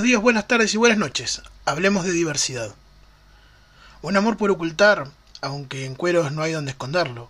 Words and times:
Buenos 0.00 0.12
días, 0.12 0.22
buenas 0.22 0.48
tardes 0.48 0.72
y 0.72 0.78
buenas 0.78 0.96
noches. 0.96 1.42
Hablemos 1.66 2.06
de 2.06 2.12
diversidad. 2.12 2.74
Un 4.00 4.16
amor 4.16 4.38
por 4.38 4.50
ocultar, 4.50 5.10
aunque 5.42 5.84
en 5.84 5.94
cueros 5.94 6.32
no 6.32 6.42
hay 6.42 6.52
donde 6.52 6.70
esconderlo. 6.70 7.28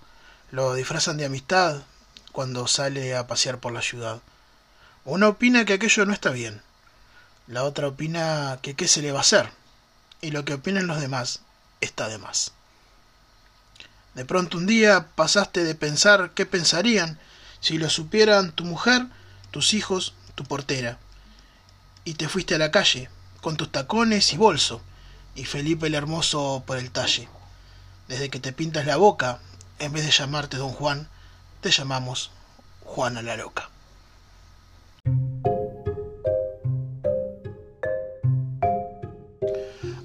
Lo 0.52 0.74
disfrazan 0.74 1.16
de 1.16 1.24
amistad 1.24 1.82
cuando 2.30 2.68
sale 2.68 3.16
a 3.16 3.26
pasear 3.26 3.58
por 3.58 3.72
la 3.72 3.82
ciudad. 3.82 4.20
Una 5.04 5.26
opina 5.26 5.64
que 5.64 5.72
aquello 5.72 6.06
no 6.06 6.12
está 6.12 6.30
bien. 6.30 6.62
La 7.48 7.64
otra 7.64 7.88
opina 7.88 8.60
que 8.62 8.76
qué 8.76 8.86
se 8.86 9.02
le 9.02 9.10
va 9.10 9.18
a 9.18 9.22
hacer. 9.22 9.50
Y 10.20 10.30
lo 10.30 10.44
que 10.44 10.54
opinen 10.54 10.86
los 10.86 11.00
demás 11.00 11.40
está 11.80 12.06
de 12.06 12.18
más. 12.18 12.52
De 14.14 14.24
pronto 14.24 14.58
un 14.58 14.66
día 14.66 15.08
pasaste 15.16 15.64
de 15.64 15.74
pensar 15.74 16.30
qué 16.36 16.46
pensarían 16.46 17.18
si 17.58 17.78
lo 17.78 17.90
supieran 17.90 18.52
tu 18.52 18.64
mujer, 18.64 19.08
tus 19.50 19.74
hijos, 19.74 20.14
tu 20.36 20.44
portera 20.44 21.00
y 22.04 22.14
te 22.14 22.28
fuiste 22.28 22.54
a 22.54 22.58
la 22.58 22.70
calle, 22.70 23.08
con 23.40 23.56
tus 23.56 23.70
tacones 23.70 24.32
y 24.32 24.36
bolso, 24.36 24.80
y 25.34 25.44
Felipe 25.44 25.86
el 25.86 25.94
Hermoso 25.94 26.62
por 26.66 26.78
el 26.78 26.90
talle. 26.90 27.28
Desde 28.08 28.30
que 28.30 28.40
te 28.40 28.52
pintas 28.52 28.86
la 28.86 28.96
boca, 28.96 29.40
en 29.78 29.92
vez 29.92 30.04
de 30.04 30.10
llamarte 30.10 30.56
don 30.56 30.70
Juan, 30.70 31.08
te 31.60 31.70
llamamos 31.70 32.30
Juana 32.84 33.22
la 33.22 33.36
Loca. 33.36 33.70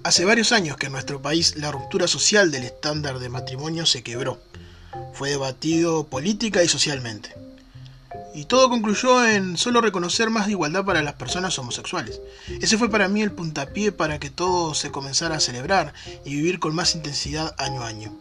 Hace 0.03 0.23
varios 0.23 0.51
años 0.51 0.77
que 0.77 0.85
en 0.85 0.91
nuestro 0.91 1.21
país 1.21 1.55
la 1.55 1.71
ruptura 1.71 2.07
social 2.07 2.51
del 2.51 2.63
estándar 2.63 3.17
de 3.17 3.29
matrimonio 3.29 3.88
se 3.88 4.03
quebró. 4.03 4.39
Fue 5.13 5.31
debatido 5.31 6.05
política 6.05 6.61
y 6.63 6.67
socialmente 6.67 7.45
y 8.36 8.44
todo 8.44 8.69
concluyó 8.69 9.25
en 9.25 9.55
solo 9.55 9.80
reconocer 9.80 10.30
más 10.30 10.50
igualdad 10.50 10.83
para 10.83 11.02
las 11.02 11.14
personas 11.14 11.58
homosexuales. 11.58 12.19
Ese 12.61 12.78
fue 12.78 12.89
para 12.89 13.08
mí 13.08 13.22
el 13.22 13.31
puntapié 13.31 13.94
para 13.94 14.19
que 14.19 14.30
todo 14.30 14.73
se 14.73 14.91
comenzara 14.91 15.38
a 15.38 15.39
celebrar 15.39 15.94
y 16.25 16.36
vivir 16.36 16.59
con 16.59 16.75
más 16.75 16.95
intensidad 16.95 17.56
año 17.58 17.81
a 17.81 17.88
año. 17.88 18.13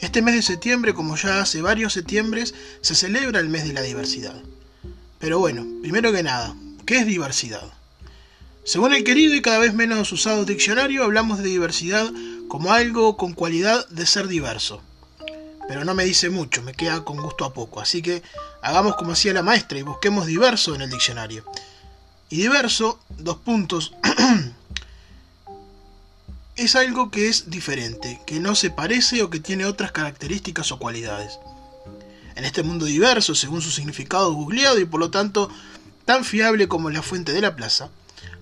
Este 0.00 0.22
mes 0.22 0.36
de 0.36 0.42
septiembre, 0.42 0.94
como 0.94 1.16
ya 1.16 1.40
hace 1.40 1.60
varios 1.60 1.92
septiembres, 1.92 2.54
se 2.82 2.94
celebra 2.94 3.40
el 3.40 3.48
mes 3.48 3.66
de 3.66 3.72
la 3.72 3.82
diversidad. 3.82 4.40
Pero 5.18 5.40
bueno, 5.40 5.66
primero 5.82 6.12
que 6.12 6.22
nada, 6.22 6.54
¿qué 6.86 6.98
es 6.98 7.06
diversidad? 7.06 7.72
Según 8.62 8.94
el 8.94 9.02
querido 9.02 9.34
y 9.34 9.42
cada 9.42 9.58
vez 9.58 9.74
menos 9.74 10.12
usado 10.12 10.44
diccionario, 10.44 11.02
hablamos 11.02 11.38
de 11.38 11.48
diversidad 11.48 12.08
como 12.46 12.72
algo 12.72 13.16
con 13.16 13.32
cualidad 13.32 13.88
de 13.88 14.06
ser 14.06 14.28
diverso 14.28 14.82
pero 15.68 15.84
no 15.84 15.94
me 15.94 16.06
dice 16.06 16.30
mucho, 16.30 16.62
me 16.62 16.72
queda 16.72 17.04
con 17.04 17.18
gusto 17.18 17.44
a 17.44 17.52
poco. 17.52 17.80
Así 17.80 18.00
que 18.00 18.22
hagamos 18.62 18.96
como 18.96 19.12
hacía 19.12 19.34
la 19.34 19.42
maestra 19.42 19.78
y 19.78 19.82
busquemos 19.82 20.26
diverso 20.26 20.74
en 20.74 20.80
el 20.80 20.90
diccionario. 20.90 21.44
Y 22.30 22.38
diverso, 22.38 22.98
dos 23.10 23.36
puntos, 23.36 23.94
es 26.56 26.74
algo 26.74 27.10
que 27.10 27.28
es 27.28 27.50
diferente, 27.50 28.20
que 28.26 28.40
no 28.40 28.54
se 28.54 28.70
parece 28.70 29.22
o 29.22 29.30
que 29.30 29.40
tiene 29.40 29.66
otras 29.66 29.92
características 29.92 30.72
o 30.72 30.78
cualidades. 30.78 31.38
En 32.34 32.46
este 32.46 32.62
mundo 32.62 32.86
diverso, 32.86 33.34
según 33.34 33.60
su 33.60 33.70
significado 33.70 34.32
googleado 34.32 34.78
y 34.78 34.86
por 34.86 35.00
lo 35.00 35.10
tanto 35.10 35.50
tan 36.06 36.24
fiable 36.24 36.66
como 36.66 36.88
la 36.88 37.02
fuente 37.02 37.32
de 37.32 37.42
la 37.42 37.56
plaza, 37.56 37.90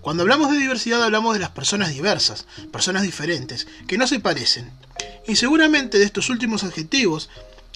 cuando 0.00 0.22
hablamos 0.22 0.52
de 0.52 0.58
diversidad 0.58 1.02
hablamos 1.02 1.34
de 1.34 1.41
las 1.41 1.50
personas 1.50 1.91
diversas, 1.91 2.47
personas 2.70 3.02
diferentes, 3.02 3.66
que 3.88 3.98
no 3.98 4.06
se 4.06 4.20
parecen, 4.20 4.70
y 5.28 5.36
seguramente 5.36 5.98
de 5.98 6.05
estos 6.05 6.31
últimos 6.31 6.64
adjetivos 6.64 7.28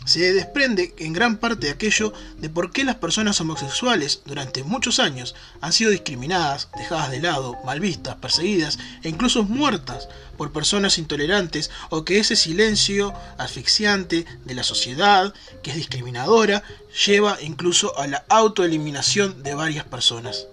se 0.05 0.33
desprende 0.33 0.95
en 0.99 1.13
gran 1.13 1.37
parte 1.37 1.69
aquello 1.69 2.13
de 2.39 2.49
por 2.49 2.73
qué 2.73 2.85
las 2.85 2.97
personas 2.97 3.41
homosexuales 3.41 4.23
durante 4.25 4.65
muchos 4.65 4.99
años 4.99 5.35
han 5.61 5.73
sido 5.73 5.91
discriminadas, 5.91 6.69
dejadas 6.77 7.11
de 7.11 7.21
lado, 7.21 7.59
mal 7.65 7.81
vistas, 7.81 8.17
perseguidas 8.17 8.79
e 9.03 9.11
incluso 9.11 9.45
muertas 9.45 10.09
por 10.39 10.53
personas 10.53 10.97
intolerantes 10.97 11.71
o 11.91 12.05
que 12.05 12.19
ese 12.19 12.35
silencio 12.35 13.13
asfixiante 13.37 14.25
de 14.47 14.55
la 14.55 14.63
sociedad, 14.63 15.35
que 15.63 15.71
es 15.71 15.77
discriminadora, 15.77 16.63
lleva 17.07 17.37
incluso 17.43 17.99
a 17.99 18.07
la 18.07 18.25
autoeliminación 18.31 19.43
de 19.43 19.55
varias 19.55 19.85
personas. 19.85 20.47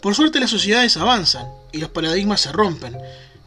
Por 0.00 0.14
suerte 0.14 0.40
las 0.40 0.50
sociedades 0.50 0.96
avanzan 0.96 1.46
y 1.72 1.78
los 1.78 1.90
paradigmas 1.90 2.40
se 2.40 2.52
rompen, 2.52 2.96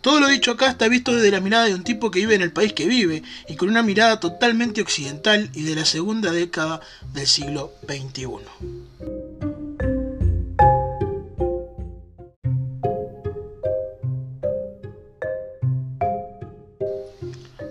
todo 0.05 0.19
lo 0.19 0.27
dicho 0.27 0.51
acá 0.51 0.69
está 0.69 0.87
visto 0.87 1.15
desde 1.15 1.31
la 1.31 1.39
mirada 1.39 1.65
de 1.65 1.73
un 1.73 1.83
tipo 1.83 2.11
que 2.11 2.19
vive 2.19 2.35
en 2.35 2.43
el 2.43 2.51
país 2.51 2.73
que 2.73 2.85
vive 2.85 3.23
y 3.49 3.55
con 3.55 3.69
una 3.69 3.81
mirada 3.81 4.19
totalmente 4.19 4.79
occidental 4.79 5.49
y 5.55 5.63
de 5.63 5.73
la 5.73 5.83
segunda 5.83 6.31
década 6.31 6.79
del 7.11 7.25
siglo 7.25 7.71
XXI. 7.87 9.54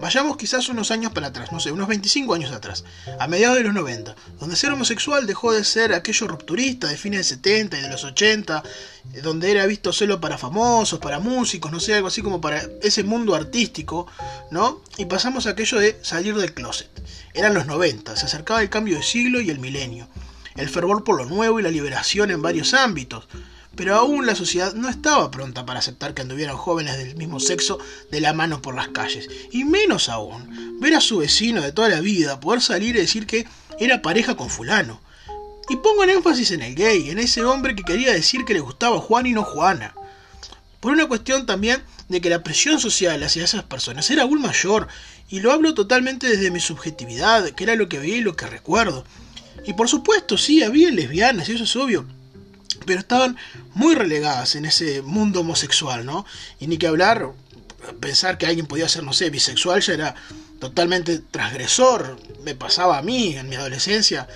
Vayamos 0.05 0.37
quizás 0.37 0.69
unos 0.69 0.91
años 0.91 1.13
para 1.13 1.29
atrás, 1.29 1.51
no 1.51 1.61
sé, 1.61 1.73
unos 1.73 1.89
25 1.89 2.35
años 2.35 2.53
atrás, 2.53 2.85
a 3.19 3.27
mediados 3.27 3.57
de 3.57 3.65
los 3.65 3.73
90, 3.73 4.15
donde 4.39 4.55
ser 4.55 4.71
homosexual 4.71 5.27
dejó 5.27 5.51
de 5.55 5.65
ser 5.65 5.95
aquello 5.95 6.29
rupturista 6.29 6.89
de 6.89 6.99
fines 6.99 7.21
de 7.21 7.25
70 7.37 7.79
y 7.79 7.81
de 7.81 7.89
los 7.89 8.05
80, 8.05 8.63
eh, 9.15 9.23
donde 9.23 9.51
era 9.51 9.65
visto 9.65 9.95
solo 9.95 10.21
para 10.21 10.37
famosos, 10.37 10.99
para 10.99 11.21
músicos, 11.21 11.73
no 11.73 11.81
sé, 11.81 11.95
algo 11.95 12.09
así 12.09 12.21
como 12.21 12.39
para 12.39 12.61
ese 12.83 13.03
mundo 13.03 13.35
artístico, 13.35 14.07
¿no? 14.51 14.83
Y 14.99 15.07
pasamos 15.07 15.47
a 15.47 15.53
aquello 15.53 15.79
de 15.79 15.99
salir 16.03 16.37
del 16.37 16.53
closet. 16.53 16.91
Eran 17.33 17.55
los 17.55 17.65
90, 17.65 18.15
se 18.15 18.27
acercaba 18.27 18.61
el 18.61 18.69
cambio 18.69 18.99
de 18.99 19.03
siglo 19.03 19.41
y 19.41 19.49
el 19.49 19.59
milenio, 19.59 20.07
el 20.57 20.69
fervor 20.69 21.03
por 21.03 21.17
lo 21.17 21.25
nuevo 21.25 21.61
y 21.61 21.63
la 21.63 21.71
liberación 21.71 22.31
en 22.31 22.43
varios 22.43 22.75
ámbitos 22.75 23.27
pero 23.77 23.97
aún 23.97 24.27
la 24.27 24.35
sociedad 24.35 24.75
no 24.75 24.89
estaba 24.89 25.31
pronta 25.31 25.67
para 25.67 25.81
aceptar 25.81 26.15
que 26.15 26.23
anduvieran 26.23 26.57
jóvenes 26.57 26.97
del 26.99 27.17
mismo 27.17 27.41
sexo 27.41 27.79
de 28.11 28.21
la 28.21 28.33
mano 28.33 28.63
por 28.63 28.75
las 28.75 28.89
calles. 28.89 29.29
Y 29.53 29.65
menos 29.65 30.09
aún, 30.09 30.79
ver 30.81 30.95
a 30.95 31.01
su 31.01 31.19
vecino 31.19 31.61
de 31.63 31.73
toda 31.73 31.89
la 31.89 32.01
vida 32.01 32.41
poder 32.41 32.61
salir 32.61 32.97
y 32.97 33.01
decir 33.01 33.27
que 33.27 33.47
era 33.79 34.03
pareja 34.03 34.37
con 34.37 34.51
fulano. 34.51 35.01
Y 35.69 35.77
pongo 35.77 36.05
en 36.05 36.11
énfasis 36.11 36.51
en 36.51 36.63
el 36.63 36.75
gay, 36.75 37.11
en 37.11 37.19
ese 37.19 37.45
hombre 37.45 37.75
que 37.75 37.85
quería 37.85 38.13
decir 38.13 38.45
que 38.45 38.55
le 38.55 38.61
gustaba 38.61 39.01
Juan 39.01 39.27
y 39.27 39.33
no 39.33 39.45
Juana. 39.45 39.95
Por 40.81 40.93
una 40.93 41.07
cuestión 41.07 41.47
también 41.47 41.83
de 42.09 42.21
que 42.21 42.29
la 42.29 42.43
presión 42.43 42.79
social 42.79 43.23
hacia 43.23 43.45
esas 43.45 43.63
personas 43.63 44.11
era 44.11 44.25
aún 44.25 44.43
mayor, 44.43 44.89
y 45.31 45.41
lo 45.41 45.53
hablo 45.53 45.73
totalmente 45.73 46.29
desde 46.29 46.51
mi 46.51 46.61
subjetividad, 46.61 47.49
que 47.51 47.65
era 47.65 47.77
lo 47.77 47.89
que 47.89 47.99
veía 47.99 48.19
y 48.19 48.21
lo 48.21 48.37
que 48.37 48.47
recuerdo. 48.47 49.05
Y 49.67 49.73
por 49.73 49.89
supuesto, 49.89 50.37
sí, 50.37 50.63
había 50.63 50.91
lesbianas, 50.91 51.49
y 51.49 51.53
eso 51.53 51.65
es 51.65 51.77
obvio, 51.77 52.07
pero 52.87 53.01
estaban 53.01 53.37
muy 53.75 53.95
relegadas 53.95 54.57
en 54.57 54.65
ese 54.65 55.03
mundo 55.03 55.41
homosexual, 55.41 56.05
¿no? 56.05 56.27
Y 56.61 56.67
ni 56.67 56.79
que 56.79 56.87
hablar, 56.87 57.31
pensar 58.01 58.39
que 58.39 58.47
alguien 58.47 58.67
podía 58.67 58.89
ser, 58.89 59.03
no 59.03 59.13
sé, 59.13 59.31
bisexual 59.31 59.81
ya 59.81 59.95
era 59.95 60.15
totalmente 60.59 61.19
transgresor, 61.19 62.19
me 62.45 62.55
pasaba 62.55 62.99
a 62.99 63.03
mí 63.03 63.37
en 63.37 63.49
mi 63.49 63.57
adolescencia, 63.57 64.29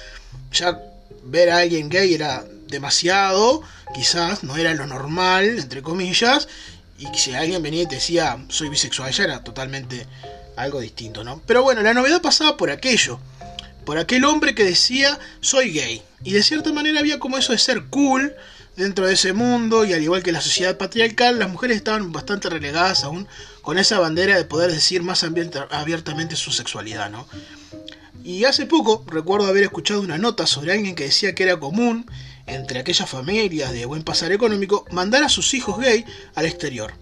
ya 0.52 0.78
ver 1.24 1.50
a 1.50 1.58
alguien 1.58 1.88
gay 1.88 2.14
era 2.14 2.44
demasiado, 2.68 3.62
quizás 3.94 4.44
no 4.44 4.56
era 4.56 4.74
lo 4.74 4.86
normal, 4.86 5.58
entre 5.58 5.82
comillas, 5.82 6.48
y 6.98 7.06
si 7.16 7.34
alguien 7.34 7.62
venía 7.62 7.82
y 7.82 7.86
te 7.86 7.96
decía 7.96 8.44
soy 8.48 8.68
bisexual 8.68 9.12
ya 9.12 9.24
era 9.24 9.44
totalmente 9.44 10.06
algo 10.56 10.80
distinto, 10.80 11.22
¿no? 11.24 11.40
Pero 11.46 11.62
bueno, 11.62 11.82
la 11.82 11.94
novedad 11.94 12.20
pasaba 12.20 12.56
por 12.56 12.70
aquello, 12.70 13.20
por 13.88 13.96
aquel 13.96 14.26
hombre 14.26 14.54
que 14.54 14.64
decía 14.64 15.18
soy 15.40 15.70
gay. 15.70 16.02
Y 16.22 16.32
de 16.32 16.42
cierta 16.42 16.74
manera 16.74 17.00
había 17.00 17.18
como 17.18 17.38
eso 17.38 17.52
de 17.52 17.58
ser 17.58 17.84
cool 17.84 18.34
dentro 18.76 19.06
de 19.06 19.14
ese 19.14 19.32
mundo 19.32 19.86
y 19.86 19.94
al 19.94 20.02
igual 20.02 20.22
que 20.22 20.30
la 20.30 20.42
sociedad 20.42 20.76
patriarcal, 20.76 21.38
las 21.38 21.48
mujeres 21.48 21.78
estaban 21.78 22.12
bastante 22.12 22.50
relegadas 22.50 23.02
aún 23.02 23.26
con 23.62 23.78
esa 23.78 23.98
bandera 23.98 24.36
de 24.36 24.44
poder 24.44 24.70
decir 24.70 25.02
más 25.02 25.24
abiertamente 25.24 26.36
su 26.36 26.52
sexualidad, 26.52 27.08
¿no? 27.08 27.26
Y 28.22 28.44
hace 28.44 28.66
poco 28.66 29.06
recuerdo 29.06 29.46
haber 29.46 29.62
escuchado 29.62 30.02
una 30.02 30.18
nota 30.18 30.46
sobre 30.46 30.72
alguien 30.72 30.94
que 30.94 31.04
decía 31.04 31.34
que 31.34 31.44
era 31.44 31.58
común 31.58 32.04
entre 32.44 32.80
aquellas 32.80 33.08
familias 33.08 33.72
de 33.72 33.86
buen 33.86 34.02
pasar 34.02 34.32
económico 34.32 34.84
mandar 34.90 35.22
a 35.22 35.30
sus 35.30 35.54
hijos 35.54 35.78
gay 35.78 36.04
al 36.34 36.44
exterior. 36.44 36.92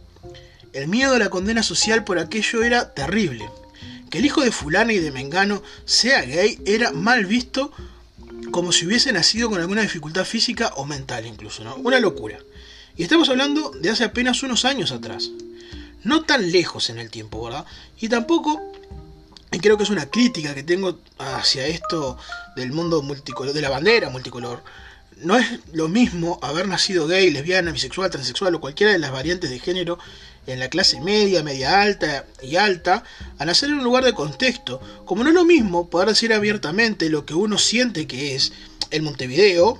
El 0.73 0.87
miedo 0.87 1.15
a 1.15 1.19
la 1.19 1.31
condena 1.31 1.65
social 1.65 2.05
por 2.05 2.21
aquello 2.21 2.63
era 2.63 2.95
terrible 2.95 3.45
que 4.11 4.19
el 4.19 4.27
hijo 4.27 4.43
de 4.43 4.53
fulana 4.53 4.93
y 4.93 4.99
de 4.99 5.11
Mengano 5.11 5.63
sea 5.85 6.23
gay 6.23 6.59
era 6.65 6.93
mal 6.93 7.27
visto 7.27 7.73
como 8.51 8.73
si 8.73 8.87
hubiese 8.87 9.13
nacido 9.13 9.51
con 9.51 9.61
alguna 9.61 9.83
dificultad 9.83 10.25
física 10.25 10.73
o 10.77 10.85
mental 10.85 11.27
incluso, 11.27 11.65
¿no? 11.65 11.77
Una 11.77 12.01
locura. 12.01 12.39
Y 12.97 13.03
estamos 13.03 13.29
hablando 13.29 13.71
de 13.71 13.91
hace 13.91 14.05
apenas 14.05 14.43
unos 14.43 14.65
años 14.65 14.93
atrás. 14.93 15.31
No 16.05 16.23
tan 16.25 16.51
lejos 16.51 16.89
en 16.89 16.99
el 16.99 17.11
tiempo, 17.11 17.45
¿verdad? 17.45 17.67
Y 18.01 18.09
tampoco, 18.09 18.73
y 19.51 19.59
creo 19.59 19.77
que 19.77 19.83
es 19.83 19.91
una 19.91 20.07
crítica 20.07 20.55
que 20.55 20.63
tengo 20.63 20.99
hacia 21.19 21.67
esto 21.67 22.17
del 22.55 22.73
mundo 22.73 23.03
multicolor, 23.03 23.53
de 23.53 23.61
la 23.61 23.71
bandera 23.71 24.09
multicolor, 24.09 24.63
no 25.17 25.37
es 25.37 25.61
lo 25.73 25.89
mismo 25.89 26.39
haber 26.43 26.69
nacido 26.69 27.07
gay, 27.07 27.31
lesbiana, 27.31 27.73
bisexual, 27.73 28.11
transexual 28.11 28.55
o 28.55 28.61
cualquiera 28.61 28.93
de 28.93 28.99
las 28.99 29.13
variantes 29.13 29.51
de 29.51 29.59
género 29.59 29.99
en 30.47 30.61
la 30.61 30.69
clase 30.69 31.01
media, 31.01 31.43
media 31.43 31.81
alta 31.81 32.27
y 32.43 32.57
alta, 32.57 33.05
a 33.39 33.45
nacer 33.45 33.69
en 33.69 33.77
un 33.77 33.85
lugar 33.85 34.05
de 34.05 34.15
contexto, 34.15 34.81
como 35.05 35.23
no 35.23 35.31
es 35.31 35.35
lo 35.35 35.45
mismo 35.45 35.89
poder 35.89 36.09
decir 36.09 36.33
abiertamente 36.33 37.11
lo 37.11 37.27
que 37.27 37.35
uno 37.35 37.59
siente 37.59 38.07
que 38.07 38.35
es 38.35 38.53
el 38.91 39.03
Montevideo, 39.03 39.79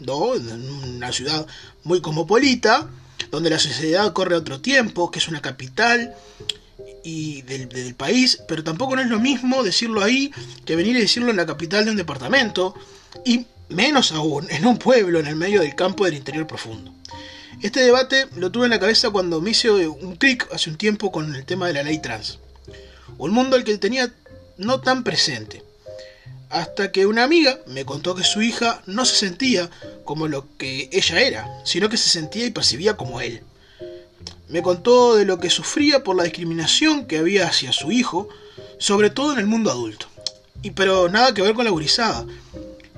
¿no? 0.00 0.18
una 0.18 1.12
ciudad 1.12 1.46
muy 1.84 2.00
cosmopolita, 2.00 2.88
donde 3.30 3.50
la 3.50 3.58
sociedad 3.58 4.12
corre 4.12 4.34
a 4.34 4.38
otro 4.38 4.60
tiempo, 4.60 5.10
que 5.10 5.18
es 5.18 5.28
una 5.28 5.40
capital 5.40 6.14
y 7.04 7.42
del, 7.42 7.94
país, 7.94 8.40
pero 8.46 8.62
tampoco 8.62 8.94
no 8.94 9.02
es 9.02 9.08
lo 9.08 9.18
mismo 9.18 9.62
decirlo 9.62 10.02
ahí 10.02 10.32
que 10.64 10.76
venir 10.76 10.96
y 10.96 11.00
decirlo 11.00 11.30
en 11.30 11.36
la 11.36 11.46
capital 11.46 11.84
de 11.84 11.90
un 11.90 11.96
departamento, 11.96 12.74
y 13.24 13.46
menos 13.68 14.12
aún 14.12 14.46
en 14.50 14.66
un 14.66 14.78
pueblo 14.78 15.18
en 15.18 15.26
el 15.26 15.36
medio 15.36 15.60
del 15.60 15.74
campo 15.74 16.04
del 16.04 16.14
interior 16.14 16.46
profundo. 16.46 16.92
Este 17.62 17.78
debate 17.78 18.26
lo 18.34 18.50
tuve 18.50 18.64
en 18.64 18.70
la 18.70 18.80
cabeza 18.80 19.10
cuando 19.10 19.40
me 19.40 19.50
hice 19.50 19.70
un 19.70 20.16
clic 20.16 20.48
hace 20.52 20.68
un 20.68 20.76
tiempo 20.76 21.12
con 21.12 21.32
el 21.32 21.44
tema 21.44 21.68
de 21.68 21.74
la 21.74 21.84
ley 21.84 22.00
trans. 22.00 22.40
Un 23.18 23.30
mundo 23.30 23.54
al 23.54 23.62
que 23.62 23.78
tenía 23.78 24.12
no 24.58 24.80
tan 24.80 25.04
presente. 25.04 25.62
Hasta 26.50 26.90
que 26.90 27.06
una 27.06 27.22
amiga 27.22 27.60
me 27.68 27.84
contó 27.84 28.16
que 28.16 28.24
su 28.24 28.42
hija 28.42 28.82
no 28.86 29.04
se 29.04 29.14
sentía 29.14 29.70
como 30.04 30.26
lo 30.26 30.44
que 30.58 30.90
ella 30.90 31.20
era, 31.20 31.62
sino 31.64 31.88
que 31.88 31.96
se 31.96 32.10
sentía 32.10 32.46
y 32.46 32.50
percibía 32.50 32.96
como 32.96 33.20
él. 33.20 33.44
Me 34.48 34.60
contó 34.60 35.14
de 35.14 35.24
lo 35.24 35.38
que 35.38 35.48
sufría 35.48 36.02
por 36.02 36.16
la 36.16 36.24
discriminación 36.24 37.06
que 37.06 37.18
había 37.18 37.46
hacia 37.46 37.70
su 37.70 37.92
hijo, 37.92 38.28
sobre 38.78 39.08
todo 39.08 39.34
en 39.34 39.38
el 39.38 39.46
mundo 39.46 39.70
adulto. 39.70 40.08
Y 40.62 40.72
pero 40.72 41.08
nada 41.08 41.32
que 41.32 41.42
ver 41.42 41.54
con 41.54 41.64
la 41.64 41.70
gurizada. 41.70 42.26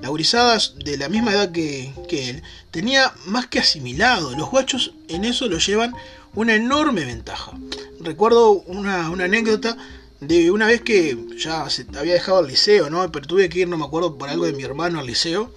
La 0.01 0.09
gurizada 0.09 0.59
de 0.83 0.97
la 0.97 1.09
misma 1.09 1.31
edad 1.31 1.51
que, 1.51 1.93
él 2.11 2.43
tenía 2.71 3.13
más 3.25 3.47
que 3.47 3.59
asimilado. 3.59 4.35
Los 4.35 4.49
guachos 4.49 4.93
en 5.07 5.25
eso 5.25 5.47
lo 5.47 5.57
llevan 5.57 5.95
una 6.33 6.55
enorme 6.55 7.05
ventaja. 7.05 7.53
Recuerdo 8.01 8.51
una, 8.51 9.07
anécdota 9.07 9.77
de 10.19 10.51
una 10.51 10.67
vez 10.67 10.81
que 10.81 11.17
ya 11.37 11.69
se 11.69 11.85
había 11.97 12.13
dejado 12.13 12.41
el 12.41 12.47
liceo, 12.47 12.89
¿no? 12.89 13.09
Pero 13.11 13.27
tuve 13.27 13.49
que 13.49 13.59
ir, 13.59 13.67
no 13.67 13.77
me 13.77 13.85
acuerdo, 13.85 14.17
por 14.17 14.29
algo 14.29 14.45
de 14.45 14.53
mi 14.53 14.63
hermano 14.63 14.99
al 14.99 15.07
liceo. 15.07 15.51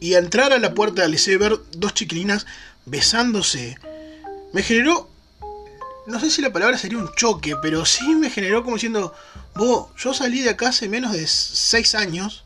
Y 0.00 0.14
entrar 0.14 0.52
a 0.52 0.58
la 0.58 0.74
puerta 0.74 1.02
del 1.02 1.12
liceo 1.12 1.34
y 1.34 1.38
ver 1.38 1.58
dos 1.76 1.94
chiquilinas 1.94 2.46
besándose, 2.86 3.78
me 4.52 4.62
generó, 4.62 5.08
no 6.06 6.18
sé 6.18 6.30
si 6.30 6.42
la 6.42 6.52
palabra 6.52 6.76
sería 6.76 6.98
un 6.98 7.10
choque, 7.14 7.54
pero 7.62 7.84
sí 7.84 8.14
me 8.14 8.30
generó 8.30 8.64
como 8.64 8.76
diciendo, 8.76 9.14
vos, 9.54 9.88
yo 9.96 10.12
salí 10.14 10.40
de 10.40 10.50
acá 10.50 10.70
hace 10.70 10.88
menos 10.88 11.12
de 11.12 11.26
seis 11.26 11.94
años 11.94 12.41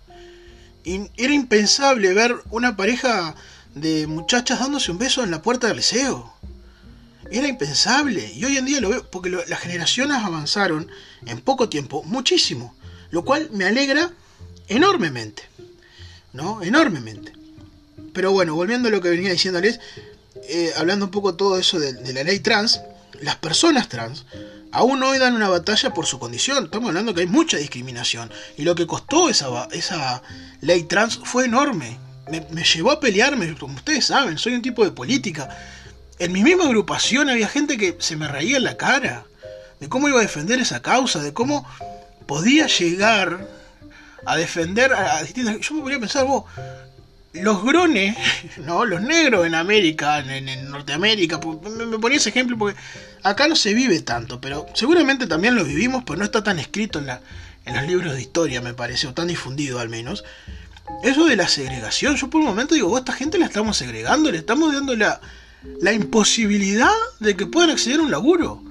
era 1.17 1.35
impensable 1.35 2.15
ver 2.15 2.37
una 2.51 2.77
pareja 2.77 3.35
de 3.75 4.07
muchachas 4.07 4.61
dándose 4.61 4.93
un 4.93 4.99
beso 4.99 5.25
en 5.25 5.31
la 5.31 5.43
puerta 5.43 5.67
del 5.67 5.79
liceo. 5.79 6.33
Era 7.31 7.49
impensable. 7.49 8.33
Y 8.33 8.45
hoy 8.45 8.57
en 8.57 8.67
día 8.67 8.81
lo 8.81 8.91
veo 8.91 9.11
porque 9.11 9.31
las 9.31 9.61
generaciones 9.61 10.19
avanzaron 10.19 10.89
en 11.27 11.41
poco 11.41 11.69
tiempo 11.69 12.03
muchísimo. 12.05 12.75
Lo 13.11 13.25
cual 13.25 13.51
me 13.53 13.65
alegra 13.65 14.13
enormemente. 14.69 15.43
¿No? 16.33 16.63
Enormemente. 16.63 17.33
Pero 18.13 18.33
bueno, 18.33 18.55
volviendo 18.55 18.89
a 18.89 18.93
lo 18.93 19.01
que 19.01 19.11
venía 19.11 19.31
diciéndoles, 19.31 19.81
eh, 20.49 20.73
hablando 20.77 21.07
un 21.07 21.11
poco 21.11 21.35
todo 21.35 21.59
eso 21.59 21.81
de 21.81 22.13
la 22.13 22.23
ley 22.23 22.41
trans, 22.41 22.81
las 23.21 23.37
personas 23.37 23.89
trans 23.89 24.25
aún 24.77 25.03
hoy 25.03 25.19
dan 25.19 25.35
una 25.35 25.49
batalla 25.49 25.95
por 25.95 26.05
su 26.05 26.19
condición. 26.19 26.65
Estamos 26.65 26.89
hablando 26.89 27.15
que 27.15 27.23
hay 27.23 27.27
mucha 27.27 27.57
discriminación. 27.57 28.31
Y 28.59 28.63
lo 28.63 28.75
que 28.75 28.87
costó 28.87 29.31
esa, 29.31 30.23
ley 30.61 30.83
trans 30.83 31.19
fue 31.25 31.47
enorme. 31.47 31.99
Me, 32.29 32.63
llevó 32.63 32.91
a 32.91 33.01
pelearme, 33.01 33.55
como 33.57 33.77
ustedes 33.77 34.07
saben, 34.07 34.37
soy 34.37 34.55
un 34.55 34.61
tipo 34.61 34.85
de 34.85 34.91
política. 34.91 35.49
En 36.19 36.31
mi 36.33 36.43
misma 36.43 36.65
agrupación 36.65 37.31
había 37.31 37.49
gente 37.49 37.79
que 37.79 37.97
se 38.01 38.17
me 38.17 38.29
reía 38.29 38.59
en 38.59 38.65
la 38.65 38.77
cara. 38.77 39.25
De 39.81 39.89
cómo 39.89 40.09
iba 40.09 40.19
a 40.19 40.23
defender 40.23 40.61
esa 40.61 40.83
causa, 40.83 41.23
de 41.23 41.33
cómo 41.33 41.67
podía 42.27 42.67
llegar 42.67 43.49
a 44.27 44.37
defender 44.37 44.93
a, 44.93 45.23
distintas... 45.23 45.59
Yo 45.61 45.75
me 45.75 45.81
podría 45.81 46.01
pensar, 46.01 46.27
vos, 46.27 46.45
los 47.43 47.63
grones, 47.63 48.17
¿no? 48.59 48.85
Los 48.85 49.01
negros 49.03 49.47
en 49.47 49.55
América, 49.55 50.19
en, 50.21 50.71
Norteamérica, 50.71 51.39
me, 51.39 51.99
ponía 51.99 52.19
ese 52.19 52.31
ejemplo 52.31 52.57
porque 52.59 52.79
acá 53.23 53.49
no 53.49 53.57
se 53.57 53.75
vive 53.75 54.01
tanto, 54.01 54.41
pero 54.41 54.67
seguramente 54.75 55.27
también 55.27 55.55
lo 55.55 55.65
vivimos, 55.65 56.05
pues 56.05 56.19
no 56.19 56.25
está 56.25 56.43
tan 56.43 56.59
escrito 56.59 56.99
en, 56.99 57.07
la, 57.07 57.21
en 57.65 57.77
los 57.77 57.87
libros 57.87 58.15
de 58.15 58.21
historia, 58.21 58.61
me 58.61 58.75
parece, 58.75 59.07
o 59.07 59.15
tan 59.15 59.29
difundido 59.29 59.79
al 59.79 59.89
menos. 59.89 60.25
Eso 61.03 61.27
de 61.27 61.37
la 61.37 61.49
segregación, 61.49 62.17
yo 62.17 62.31
por 62.31 62.41
un 62.41 62.47
momento 62.47 62.75
digo, 62.75 62.89
vos, 62.89 63.01
esta 63.01 63.13
gente 63.13 63.39
la 63.39 63.47
estamos 63.47 63.77
segregando, 63.77 64.31
le 64.31 64.39
estamos 64.39 64.73
dando 64.73 64.95
la, 64.95 65.21
la 65.81 65.93
imposibilidad 65.93 66.93
de 67.19 67.37
que 67.37 67.47
puedan 67.47 67.71
acceder 67.71 68.01
a 68.01 68.03
un 68.03 68.11
laburo. 68.11 68.63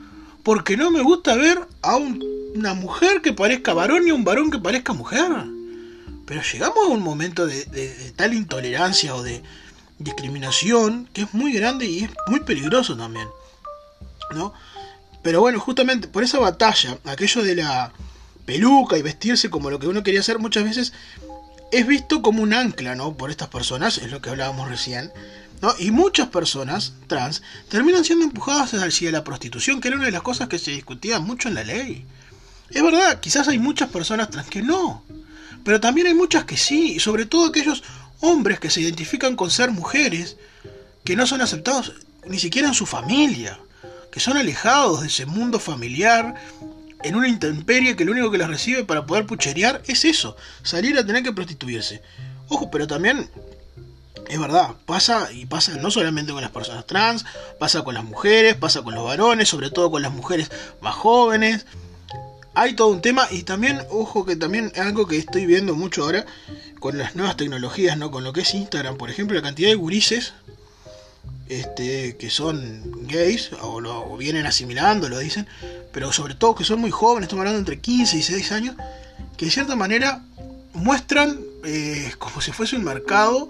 Porque 0.44 0.78
no 0.78 0.92
me 0.92 1.02
gusta 1.02 1.36
ver 1.36 1.60
a 1.82 1.98
una 1.98 2.74
mujer 2.74 3.22
que 3.22 3.34
parezca 3.34 3.74
varón 3.74 4.08
y 4.08 4.12
a 4.12 4.14
un 4.14 4.24
varón 4.24 4.52
que 4.52 4.60
parezca 4.60 4.94
mujer. 4.94 5.32
Pero 6.26 6.42
llegamos 6.42 6.86
a 6.86 6.92
un 6.92 7.04
momento 7.04 7.46
de, 7.46 8.14
tal 8.16 8.34
intolerancia 8.34 9.16
o 9.16 9.24
de 9.24 9.44
discriminación 10.00 11.08
que 11.14 11.22
es 11.22 11.34
muy 11.34 11.54
grande 11.54 11.86
y 11.86 12.04
es 12.04 12.10
muy 12.28 12.40
peligroso 12.42 12.98
también. 12.98 13.28
¿No? 14.34 14.54
Pero 15.22 15.42
bueno, 15.42 15.60
justamente 15.60 16.08
por 16.08 16.24
esa 16.24 16.40
batalla, 16.40 16.98
aquello 17.06 17.44
de 17.44 17.56
la 17.56 17.92
peluca 18.46 18.98
y 18.98 19.02
vestirse 19.02 19.50
como 19.50 19.70
lo 19.70 19.80
que 19.80 19.88
uno 19.88 20.04
quería 20.04 20.20
hacer 20.20 20.40
muchas 20.40 20.64
veces 20.64 20.94
es 21.72 21.88
visto 21.88 22.22
como 22.22 22.44
un 22.44 22.54
ancla, 22.54 22.96
¿no? 22.96 23.16
Por 23.16 23.32
estas 23.32 23.48
personas, 23.48 23.98
es 23.98 24.12
lo 24.12 24.22
que 24.22 24.30
hablábamos 24.30 24.70
recién, 24.70 25.12
¿no? 25.62 25.74
Y 25.80 25.92
muchas 25.92 26.28
personas 26.28 26.94
trans 27.08 27.42
terminan 27.70 28.06
siendo 28.06 28.26
empujadas 28.26 28.74
hacia 28.74 29.12
la 29.12 29.24
prostitución, 29.24 29.82
que 29.82 29.88
era 29.88 29.98
una 29.98 30.06
de 30.06 30.12
las 30.12 30.22
cosas 30.22 30.48
que 30.48 30.60
se 30.60 30.72
discutía 30.72 31.20
mucho 31.20 31.50
en 31.50 31.56
la 31.56 31.64
ley. 31.64 32.06
Es 32.70 32.84
verdad, 32.84 33.20
quizás 33.20 33.48
hay 33.48 33.60
muchas 33.60 33.90
personas 33.90 34.30
trans 34.30 34.50
que 34.50 34.62
no, 34.62 35.04
pero 35.66 35.82
también 35.82 36.06
hay 36.06 36.14
muchas 36.14 36.46
que 36.46 36.58
sí, 36.58 36.94
y 36.94 37.00
sobre 37.00 37.26
todo 37.26 37.48
aquellos 37.48 37.84
hombres 38.22 38.60
que 38.60 38.70
se 38.70 38.82
identifican 38.82 39.36
con 39.36 39.50
ser 39.50 39.72
mujeres, 39.72 40.38
que 41.04 41.16
no 41.16 41.26
son 41.26 41.42
aceptados 41.42 41.92
ni 42.28 42.38
siquiera 42.38 42.68
en 42.68 42.76
su 42.76 42.86
familia, 42.86 43.60
que 44.12 44.20
son 44.20 44.38
alejados 44.38 45.02
de 45.02 45.08
ese 45.08 45.26
mundo 45.26 45.60
familiar, 45.60 46.36
en 47.02 47.16
una 47.16 47.28
intemperie 47.28 47.96
que 47.96 48.06
lo 48.06 48.12
único 48.12 48.30
que 48.30 48.38
les 48.38 48.48
recibe 48.48 48.84
para 48.84 49.08
poder 49.08 49.26
pucherear 49.26 49.82
es 49.88 50.06
eso, 50.06 50.38
salir 50.62 51.00
a 51.00 51.06
tener 51.06 51.24
que 51.24 51.34
prostituirse. 51.34 52.04
Ojo, 52.48 52.70
pero 52.70 52.86
también 52.86 53.28
es 54.30 54.40
verdad, 54.40 54.76
pasa 54.86 55.32
y 55.32 55.48
pasa 55.48 55.76
no 55.78 55.90
solamente 55.90 56.32
con 56.32 56.44
las 56.44 56.52
personas 56.52 56.86
trans, 56.86 57.26
pasa 57.60 57.84
con 57.84 57.96
las 57.96 58.04
mujeres, 58.04 58.56
pasa 58.56 58.84
con 58.84 58.94
los 58.94 59.04
varones, 59.04 59.50
sobre 59.50 59.72
todo 59.72 59.90
con 59.90 60.04
las 60.04 60.14
mujeres 60.14 60.52
más 60.80 60.94
jóvenes 60.94 61.66
hay 62.56 62.74
todo 62.74 62.88
un 62.88 63.02
tema 63.02 63.28
y 63.30 63.44
también, 63.44 63.82
ojo 63.90 64.26
que 64.26 64.36
también 64.36 64.72
es 64.74 64.82
algo 64.82 65.08
que 65.08 65.18
estoy 65.18 65.46
viendo 65.46 65.76
mucho 65.76 66.04
ahora 66.04 66.26
con 66.80 66.98
las 66.98 67.16
nuevas 67.16 67.38
tecnologías, 67.38 67.98
¿no? 67.98 68.12
Con 68.12 68.24
lo 68.24 68.34
que 68.34 68.42
es 68.42 68.54
Instagram, 68.54 68.98
por 68.98 69.10
ejemplo, 69.10 69.36
la 69.36 69.44
cantidad 69.44 69.70
de 69.70 69.76
gurises 69.76 70.34
este, 71.50 72.18
que 72.18 72.30
son 72.30 73.08
gays 73.08 73.52
o 73.62 74.18
vienen 74.18 74.46
asimilando, 74.46 75.10
lo 75.10 75.20
dicen, 75.20 75.48
pero 75.92 76.12
sobre 76.12 76.34
todo 76.34 76.56
que 76.56 76.64
son 76.64 76.80
muy 76.80 76.92
jóvenes, 76.92 77.28
estamos 77.28 77.42
hablando 77.42 77.60
entre 77.60 77.80
15 77.80 78.16
y 78.16 78.20
16 78.20 78.52
años, 78.52 78.76
que 79.38 79.46
de 79.46 79.52
cierta 79.52 79.76
manera 79.76 80.24
muestran 80.74 81.40
eh, 81.64 82.12
como 82.18 82.42
si 82.42 82.52
fuese 82.52 82.76
un 82.76 82.84
mercado 82.84 83.50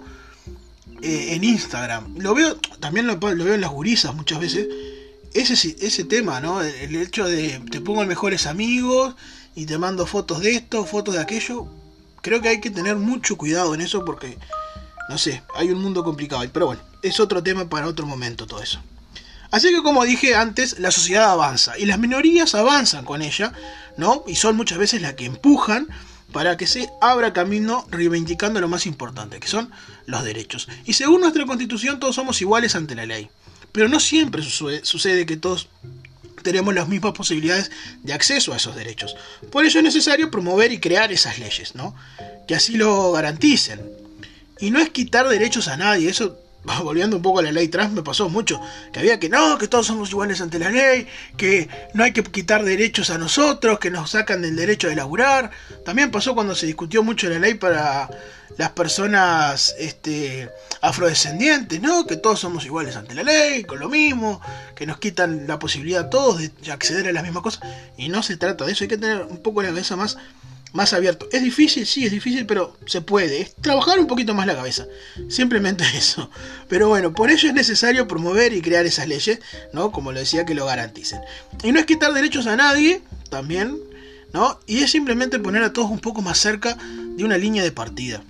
eh, 1.02 1.34
en 1.34 1.44
Instagram. 1.44 2.18
Lo 2.18 2.34
veo, 2.34 2.56
también 2.80 3.06
lo, 3.06 3.14
lo 3.14 3.44
veo 3.44 3.54
en 3.54 3.60
las 3.60 3.70
gurisas 3.70 4.14
muchas 4.14 4.40
veces 4.40 4.66
ese, 5.36 5.76
ese 5.80 6.04
tema, 6.04 6.40
¿no? 6.40 6.62
El 6.62 6.96
hecho 6.96 7.26
de 7.26 7.60
te 7.70 7.80
pongo 7.80 8.04
mejores 8.04 8.46
amigos 8.46 9.14
y 9.54 9.66
te 9.66 9.78
mando 9.78 10.06
fotos 10.06 10.40
de 10.40 10.52
esto, 10.52 10.84
fotos 10.84 11.14
de 11.14 11.20
aquello. 11.20 11.66
Creo 12.22 12.40
que 12.40 12.48
hay 12.48 12.60
que 12.60 12.70
tener 12.70 12.96
mucho 12.96 13.36
cuidado 13.36 13.74
en 13.74 13.80
eso 13.80 14.04
porque, 14.04 14.38
no 15.08 15.18
sé, 15.18 15.42
hay 15.54 15.70
un 15.70 15.82
mundo 15.82 16.04
complicado. 16.04 16.42
Pero 16.52 16.66
bueno, 16.66 16.82
es 17.02 17.20
otro 17.20 17.42
tema 17.42 17.68
para 17.68 17.86
otro 17.86 18.06
momento 18.06 18.46
todo 18.46 18.62
eso. 18.62 18.80
Así 19.50 19.70
que 19.70 19.82
como 19.82 20.04
dije 20.04 20.34
antes, 20.34 20.78
la 20.80 20.90
sociedad 20.90 21.30
avanza 21.30 21.78
y 21.78 21.86
las 21.86 21.98
minorías 21.98 22.54
avanzan 22.54 23.04
con 23.04 23.22
ella, 23.22 23.52
¿no? 23.96 24.24
Y 24.26 24.34
son 24.34 24.56
muchas 24.56 24.78
veces 24.78 25.02
las 25.02 25.14
que 25.14 25.24
empujan 25.24 25.88
para 26.32 26.56
que 26.56 26.66
se 26.66 26.90
abra 27.00 27.32
camino 27.32 27.86
reivindicando 27.90 28.60
lo 28.60 28.68
más 28.68 28.86
importante, 28.86 29.38
que 29.38 29.48
son 29.48 29.70
los 30.06 30.24
derechos. 30.24 30.68
Y 30.84 30.94
según 30.94 31.20
nuestra 31.20 31.46
constitución 31.46 32.00
todos 32.00 32.16
somos 32.16 32.40
iguales 32.42 32.74
ante 32.74 32.94
la 32.94 33.06
ley. 33.06 33.30
Pero 33.76 33.90
no 33.90 34.00
siempre 34.00 34.42
sucede, 34.42 35.26
que 35.26 35.36
todos 35.36 35.68
tenemos 36.42 36.74
las 36.74 36.88
mismas 36.88 37.12
posibilidades 37.12 37.70
de 38.02 38.14
acceso 38.14 38.54
a 38.54 38.56
esos 38.56 38.74
derechos. 38.74 39.14
Por 39.52 39.66
ello 39.66 39.80
es 39.80 39.84
necesario 39.84 40.30
promover 40.30 40.72
y 40.72 40.80
crear 40.80 41.12
esas 41.12 41.38
leyes, 41.38 41.74
¿no? 41.74 41.94
Que 42.48 42.54
así 42.54 42.78
lo 42.78 43.12
garanticen. 43.12 43.82
Y 44.60 44.70
no 44.70 44.78
es 44.78 44.88
quitar 44.88 45.28
derechos 45.28 45.68
a 45.68 45.76
nadie, 45.76 46.08
eso 46.08 46.38
volviendo 46.82 47.16
un 47.16 47.22
poco 47.22 47.40
a 47.40 47.42
la 47.42 47.52
ley 47.52 47.68
trans, 47.68 47.92
me 47.92 48.02
pasó 48.02 48.28
mucho, 48.28 48.60
que 48.92 49.00
había 49.00 49.18
que 49.18 49.28
no, 49.28 49.58
que 49.58 49.68
todos 49.68 49.86
somos 49.86 50.10
iguales 50.10 50.40
ante 50.40 50.58
la 50.58 50.70
ley, 50.70 51.06
que 51.36 51.68
no 51.94 52.04
hay 52.04 52.12
que 52.12 52.22
quitar 52.22 52.64
derechos 52.64 53.10
a 53.10 53.18
nosotros, 53.18 53.78
que 53.78 53.90
nos 53.90 54.10
sacan 54.10 54.42
del 54.42 54.56
derecho 54.56 54.88
de 54.88 54.96
laburar. 54.96 55.50
También 55.84 56.10
pasó 56.10 56.34
cuando 56.34 56.54
se 56.54 56.66
discutió 56.66 57.02
mucho 57.02 57.28
la 57.28 57.38
ley 57.38 57.54
para 57.54 58.08
las 58.56 58.70
personas 58.70 59.74
este, 59.78 60.50
afrodescendientes, 60.80 61.80
¿no? 61.80 62.06
Que 62.06 62.16
todos 62.16 62.40
somos 62.40 62.64
iguales 62.64 62.96
ante 62.96 63.14
la 63.14 63.22
ley, 63.22 63.64
con 63.64 63.78
lo 63.78 63.88
mismo, 63.88 64.40
que 64.74 64.86
nos 64.86 64.98
quitan 64.98 65.46
la 65.46 65.58
posibilidad 65.58 66.06
a 66.06 66.10
todos 66.10 66.38
de 66.38 66.72
acceder 66.72 67.08
a 67.08 67.12
las 67.12 67.22
mismas 67.22 67.42
cosas. 67.42 67.62
Y 67.96 68.08
no 68.08 68.22
se 68.22 68.36
trata 68.36 68.64
de 68.64 68.72
eso, 68.72 68.84
hay 68.84 68.88
que 68.88 68.98
tener 68.98 69.22
un 69.22 69.38
poco 69.38 69.62
la 69.62 69.68
cabeza 69.68 69.96
más 69.96 70.16
más 70.76 70.92
abierto. 70.92 71.26
¿Es 71.32 71.42
difícil? 71.42 71.86
Sí, 71.86 72.04
es 72.04 72.12
difícil, 72.12 72.46
pero 72.46 72.76
se 72.86 73.00
puede. 73.00 73.40
Es 73.40 73.54
trabajar 73.56 73.98
un 73.98 74.06
poquito 74.06 74.34
más 74.34 74.46
la 74.46 74.54
cabeza. 74.54 74.86
Simplemente 75.28 75.84
eso. 75.96 76.30
Pero 76.68 76.88
bueno, 76.88 77.12
por 77.12 77.30
ello 77.30 77.48
es 77.48 77.54
necesario 77.54 78.06
promover 78.06 78.52
y 78.52 78.62
crear 78.62 78.86
esas 78.86 79.08
leyes, 79.08 79.40
¿no? 79.72 79.90
Como 79.90 80.12
lo 80.12 80.20
decía, 80.20 80.44
que 80.44 80.54
lo 80.54 80.66
garanticen. 80.66 81.20
Y 81.64 81.72
no 81.72 81.80
es 81.80 81.86
quitar 81.86 82.12
derechos 82.12 82.46
a 82.46 82.56
nadie, 82.56 83.02
también, 83.30 83.76
¿no? 84.32 84.60
Y 84.66 84.82
es 84.82 84.90
simplemente 84.90 85.38
poner 85.38 85.64
a 85.64 85.72
todos 85.72 85.90
un 85.90 85.98
poco 85.98 86.22
más 86.22 86.38
cerca 86.38 86.74
de 86.74 87.24
una 87.24 87.38
línea 87.38 87.64
de 87.64 87.72
partida, 87.72 88.22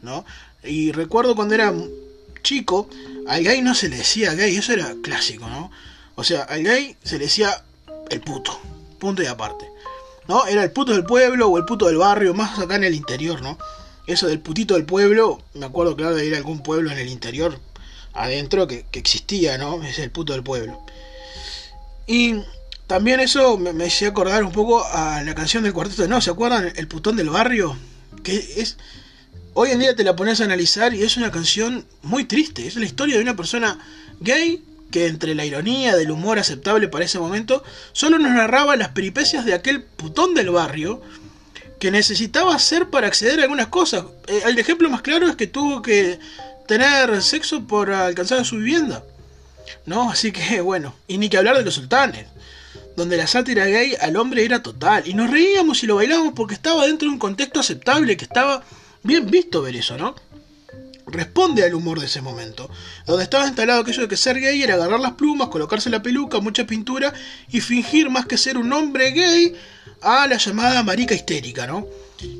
¿no? 0.00 0.24
Y 0.62 0.92
recuerdo 0.92 1.34
cuando 1.34 1.54
era 1.54 1.74
chico, 2.42 2.88
al 3.26 3.42
gay 3.42 3.60
no 3.60 3.74
se 3.74 3.88
le 3.88 3.98
decía 3.98 4.34
gay, 4.34 4.56
eso 4.56 4.72
era 4.72 4.94
clásico, 5.02 5.48
¿no? 5.48 5.70
O 6.14 6.24
sea, 6.24 6.42
al 6.42 6.62
gay 6.62 6.96
se 7.02 7.18
le 7.18 7.24
decía 7.24 7.62
el 8.10 8.20
puto, 8.20 8.58
punto 8.98 9.22
y 9.22 9.26
aparte. 9.26 9.66
¿No? 10.28 10.46
Era 10.46 10.62
el 10.62 10.70
puto 10.70 10.92
del 10.92 11.04
pueblo 11.04 11.48
o 11.48 11.58
el 11.58 11.64
puto 11.64 11.86
del 11.86 11.96
barrio, 11.96 12.34
más 12.34 12.58
acá 12.58 12.76
en 12.76 12.84
el 12.84 12.94
interior, 12.94 13.40
¿no? 13.42 13.58
Eso 14.06 14.26
del 14.26 14.40
putito 14.40 14.74
del 14.74 14.84
pueblo, 14.84 15.42
me 15.54 15.66
acuerdo 15.66 15.96
claro 15.96 16.14
de 16.14 16.26
ir 16.26 16.34
a 16.34 16.36
algún 16.36 16.62
pueblo 16.62 16.90
en 16.90 16.98
el 16.98 17.08
interior, 17.08 17.58
adentro, 18.12 18.66
que, 18.66 18.86
existía, 18.92 19.58
¿no? 19.58 19.82
Es 19.82 19.98
el 19.98 20.10
puto 20.10 20.34
del 20.34 20.42
pueblo. 20.42 20.80
Y 22.06 22.42
también 22.86 23.20
eso 23.20 23.58
me, 23.58 23.72
me 23.72 23.88
acordar 24.06 24.44
un 24.44 24.52
poco 24.52 24.84
a 24.84 25.22
la 25.22 25.34
canción 25.34 25.62
del 25.62 25.72
cuarteto 25.72 26.02
de 26.02 26.08
No, 26.08 26.20
¿se 26.20 26.30
acuerdan? 26.30 26.72
El 26.76 26.88
putón 26.88 27.16
del 27.16 27.30
barrio, 27.30 27.76
que 28.22 28.36
es 28.56 28.76
Hoy 29.60 29.72
en 29.72 29.80
día 29.80 29.96
te 29.96 30.04
la 30.04 30.14
pones 30.14 30.40
a 30.40 30.44
analizar 30.44 30.94
y 30.94 31.02
es 31.02 31.16
una 31.16 31.32
canción 31.32 31.84
muy 32.02 32.26
triste. 32.26 32.68
Es 32.68 32.76
la 32.76 32.84
historia 32.84 33.16
de 33.16 33.22
una 33.22 33.34
persona 33.34 33.76
gay 34.20 34.62
que 34.90 35.06
entre 35.06 35.34
la 35.34 35.44
ironía 35.44 35.96
del 35.96 36.10
humor 36.10 36.38
aceptable 36.38 36.88
para 36.88 37.04
ese 37.04 37.18
momento, 37.18 37.62
solo 37.92 38.18
nos 38.18 38.32
narraba 38.32 38.76
las 38.76 38.88
peripecias 38.88 39.44
de 39.44 39.54
aquel 39.54 39.82
putón 39.82 40.34
del 40.34 40.50
barrio 40.50 41.02
que 41.78 41.90
necesitaba 41.90 42.54
hacer 42.54 42.90
para 42.90 43.06
acceder 43.06 43.38
a 43.40 43.42
algunas 43.42 43.68
cosas. 43.68 44.04
Eh, 44.26 44.42
el 44.46 44.58
ejemplo 44.58 44.90
más 44.90 45.02
claro 45.02 45.28
es 45.28 45.36
que 45.36 45.46
tuvo 45.46 45.82
que 45.82 46.18
tener 46.66 47.22
sexo 47.22 47.66
por 47.66 47.90
alcanzar 47.90 48.44
su 48.44 48.56
vivienda. 48.56 49.04
¿No? 49.86 50.10
Así 50.10 50.32
que 50.32 50.60
bueno, 50.62 50.94
y 51.06 51.18
ni 51.18 51.28
que 51.28 51.38
hablar 51.38 51.56
de 51.56 51.64
los 51.64 51.74
sultanes, 51.74 52.26
donde 52.96 53.16
la 53.16 53.26
sátira 53.26 53.66
gay 53.66 53.94
al 54.00 54.16
hombre 54.16 54.44
era 54.44 54.62
total, 54.62 55.04
y 55.06 55.14
nos 55.14 55.30
reíamos 55.30 55.82
y 55.82 55.86
lo 55.86 55.96
bailábamos 55.96 56.32
porque 56.34 56.54
estaba 56.54 56.86
dentro 56.86 57.06
de 57.06 57.12
un 57.12 57.18
contexto 57.18 57.60
aceptable, 57.60 58.16
que 58.16 58.24
estaba 58.24 58.64
bien 59.02 59.30
visto 59.30 59.62
ver 59.62 59.76
eso, 59.76 59.96
¿no? 59.96 60.16
Responde 61.10 61.64
al 61.64 61.74
humor 61.74 62.00
de 62.00 62.06
ese 62.06 62.20
momento, 62.20 62.70
donde 63.06 63.24
estaba 63.24 63.46
instalado 63.46 63.80
aquello 63.80 64.02
de 64.02 64.08
que 64.08 64.16
ser 64.16 64.38
gay 64.40 64.62
era 64.62 64.74
agarrar 64.74 65.00
las 65.00 65.12
plumas, 65.12 65.48
colocarse 65.48 65.90
la 65.90 66.02
peluca, 66.02 66.40
mucha 66.40 66.66
pintura 66.66 67.12
y 67.50 67.60
fingir 67.60 68.10
más 68.10 68.26
que 68.26 68.36
ser 68.36 68.58
un 68.58 68.72
hombre 68.72 69.10
gay 69.12 69.54
a 70.02 70.26
la 70.26 70.36
llamada 70.36 70.82
marica 70.82 71.14
histérica, 71.14 71.66
¿no? 71.66 71.86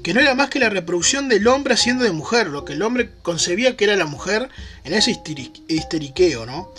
Que 0.03 0.13
no 0.13 0.21
era 0.21 0.35
más 0.35 0.51
que 0.51 0.59
la 0.59 0.69
reproducción 0.69 1.29
del 1.29 1.47
hombre 1.47 1.75
haciendo 1.75 2.05
de 2.05 2.13
mujer, 2.13 2.49
lo 2.49 2.65
que 2.65 2.75
el 2.75 2.83
hombre 2.83 3.11
concebía 3.23 3.77
que 3.77 3.85
era 3.85 3.97
la 3.97 4.07
mujer 4.07 4.49
en 4.85 4.93
ese 4.93 5.13
histeriqueo, 5.69 6.47
¿no? 6.47 6.73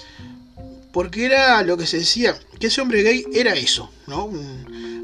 Porque 0.92 1.26
era 1.26 1.62
lo 1.64 1.78
que 1.78 1.88
se 1.88 2.00
decía, 2.00 2.36
que 2.60 2.68
ese 2.68 2.82
hombre 2.82 3.04
gay 3.04 3.26
era 3.34 3.54
eso, 3.54 3.92
¿no? 4.08 4.30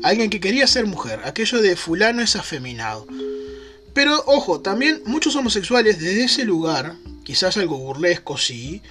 alguien 0.04 0.30
que 0.30 0.40
quería 0.40 0.68
ser 0.68 0.86
mujer, 0.86 1.22
aquello 1.26 1.62
de 1.62 1.76
fulano 1.76 2.22
es 2.22 2.36
afeminado. 2.36 3.08
Pero 3.96 4.22
ojo, 4.28 4.60
también 4.60 5.02
muchos 5.06 5.38
homosexuales 5.38 6.02
desde 6.02 6.26
ese 6.26 6.44
lugar, 6.44 6.98
quizás 7.24 7.56
algo 7.56 7.78
burlesco 7.78 8.38
sí, 8.38 8.82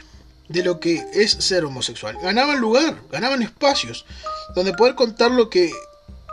de 0.49 0.64
lo 0.64 0.80
que 0.80 1.04
es 1.12 1.30
ser 1.30 1.66
homosexual, 1.66 2.16
ganaban 2.23 2.58
lugar, 2.58 3.02
ganaban 3.12 3.42
espacios, 3.42 4.06
donde 4.54 4.73
poder 4.73 4.94
contar 4.94 5.30
lo 5.30 5.50
que 5.50 5.70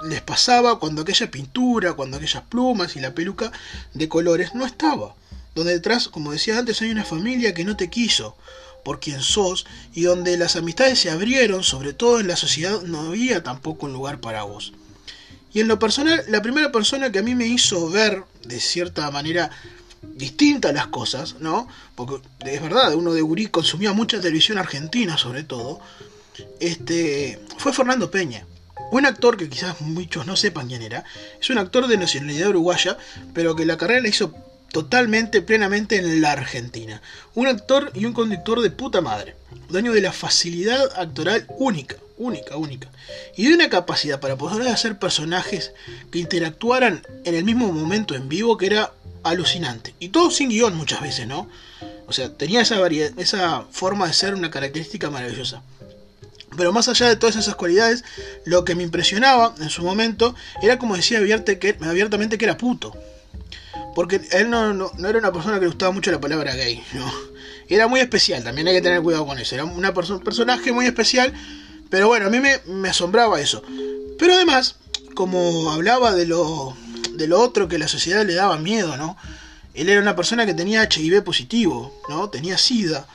les 0.04 0.22
pasaba 0.22 0.80
cuando 0.80 1.02
aquella 1.02 1.30
pintura, 1.30 1.96
cuando 1.96 2.16
aquellas 2.16 2.44
plumas 2.44 2.96
y 2.96 3.02
la 3.02 3.14
peluca 3.14 3.52
de 3.94 4.08
colores 4.08 4.56
no 4.56 4.66
estaba. 4.66 5.16
Donde 5.54 5.74
detrás, 5.74 6.08
como 6.08 6.32
decía 6.32 6.58
antes, 6.58 6.82
hay 6.82 6.92
una 6.92 7.04
familia 7.04 7.54
que 7.54 7.66
no 7.66 7.76
te 7.76 7.90
quiso 7.90 8.38
por 8.86 9.02
quien 9.02 9.22
sos 9.22 9.66
y 9.94 10.04
donde 10.04 10.38
las 10.38 10.56
amistades 10.56 10.98
se 10.98 11.12
abrieron, 11.12 11.64
sobre 11.64 11.92
todo 11.92 12.22
en 12.22 12.30
la 12.30 12.38
sociedad 12.38 12.82
no 12.84 13.02
había 13.02 13.44
tampoco 13.44 13.86
un 13.86 13.92
lugar 13.92 14.22
para 14.22 14.44
vos. 14.44 14.72
Y 15.54 15.60
en 15.60 15.68
lo 15.68 15.80
personal, 15.80 16.24
la 16.30 16.42
primera 16.42 16.72
persona 16.72 17.12
que 17.12 17.20
a 17.20 17.24
mí 17.24 17.36
me 17.36 17.46
hizo 17.46 17.90
ver 17.90 18.24
de 18.46 18.60
cierta 18.60 19.10
manera 19.12 19.50
distinta 20.02 20.72
las 20.72 20.88
cosas, 20.88 21.36
¿no? 21.40 21.68
Porque 21.96 22.22
es 22.46 22.62
verdad, 22.62 22.96
uno 22.96 23.14
de 23.14 23.22
Gurí 23.22 23.48
consumía 23.48 23.94
mucha 23.94 24.20
televisión 24.20 24.58
argentina 24.58 25.18
sobre 25.18 25.44
todo, 25.44 25.80
este, 26.60 27.40
fue 27.58 27.74
Fernando 27.74 28.10
Peña. 28.10 28.46
Un 28.92 29.06
actor 29.06 29.38
que 29.38 29.50
quizás 29.50 29.80
muchos 29.82 30.26
no 30.26 30.36
sepan 30.36 30.68
quién 30.68 30.82
era, 30.82 31.04
es 31.40 31.50
un 31.50 31.58
actor 31.58 31.88
de 31.88 31.98
nacionalidad 31.98 32.50
uruguaya, 32.50 32.98
pero 33.34 33.56
que 33.56 33.66
la 33.66 33.78
carrera 33.78 34.02
la 34.02 34.10
hizo 34.10 34.34
totalmente, 34.72 35.42
plenamente 35.42 35.98
en 35.98 36.22
la 36.22 36.32
Argentina. 36.32 37.02
Un 37.36 37.48
actor 37.48 37.92
y 37.94 38.06
un 38.06 38.14
conductor 38.14 38.62
de 38.62 38.72
puta 38.72 39.02
madre, 39.02 39.36
dueño 39.70 39.94
de 39.94 40.02
la 40.02 40.14
facilidad 40.14 40.90
actoral 40.96 41.46
única 41.58 41.96
única, 42.22 42.56
única. 42.56 42.88
Y 43.36 43.48
de 43.48 43.56
una 43.56 43.70
capacidad 43.70 44.20
para 44.20 44.38
poder 44.38 44.68
hacer 44.68 45.00
personajes 45.00 45.72
que 46.12 46.20
interactuaran 46.20 47.06
en 47.26 47.36
el 47.36 47.44
mismo 47.44 47.72
momento 47.72 48.16
en 48.16 48.30
vivo 48.30 48.58
que 48.58 48.68
era 48.68 48.92
alucinante. 49.24 49.96
Y 50.00 50.10
todo 50.10 50.30
sin 50.30 50.50
guion 50.50 50.76
muchas 50.76 51.02
veces, 51.02 51.28
¿no? 51.28 51.50
O 52.08 52.14
sea, 52.14 52.32
tenía 52.32 52.62
esa, 52.62 52.80
variedad, 52.80 53.12
esa 53.18 53.66
forma 53.72 54.08
de 54.08 54.14
ser 54.14 54.36
una 54.36 54.52
característica 54.52 55.10
maravillosa. 55.10 55.64
Pero 56.56 56.72
más 56.72 56.88
allá 56.90 57.08
de 57.08 57.16
todas 57.16 57.38
esas 57.38 57.56
cualidades, 57.56 58.04
lo 58.46 58.66
que 58.66 58.76
me 58.76 58.84
impresionaba 58.84 59.56
en 59.60 59.70
su 59.70 59.84
momento 59.84 60.36
era 60.62 60.78
como 60.78 60.96
decía 60.96 61.20
abiertamente 61.20 62.38
que 62.38 62.46
era 62.46 62.58
puto. 62.58 62.94
Porque 63.96 64.22
él 64.32 64.50
no, 64.50 64.74
no, 64.74 64.92
era 65.08 65.20
una 65.20 65.32
persona 65.32 65.56
que 65.56 65.62
le 65.62 65.68
gustaba 65.68 65.92
mucho 65.92 66.12
la 66.12 66.22
palabra 66.22 66.56
gay, 66.56 66.84
¿no? 66.94 67.12
Era 67.68 67.88
muy 67.88 68.00
especial, 68.00 68.44
también 68.44 68.68
hay 68.68 68.76
que 68.76 68.82
tener 68.82 69.02
cuidado 69.02 69.26
con 69.26 69.40
eso. 69.40 69.56
Era 69.56 69.66
una 69.66 69.92
un 69.92 70.20
personaje 70.20 70.72
muy 70.72 70.86
especial 70.86 71.34
pero 71.92 72.08
bueno, 72.08 72.28
a 72.28 72.30
mí 72.30 72.40
me, 72.40 72.90
asombraba 72.90 73.42
eso. 73.42 73.62
Pero 74.18 74.34
además, 74.34 74.78
como 75.14 75.72
hablaba 75.72 76.14
de 76.14 76.26
lo, 76.26 76.76
de 77.12 77.28
lo 77.28 77.40
otro 77.42 77.68
que 77.68 77.78
la 77.78 77.90
sociedad 77.90 78.26
le 78.26 78.34
daba 78.34 78.58
miedo, 78.58 78.96
¿no? 78.96 79.18
Él 79.74 79.90
era 79.90 80.02
una 80.02 80.16
persona 80.16 80.46
que 80.46 80.54
tenía 80.54 80.88
HIV 80.90 81.22
positivo, 81.22 81.94
¿no? 82.08 82.30
Tenía 82.30 82.58
SIDA. 82.58 83.06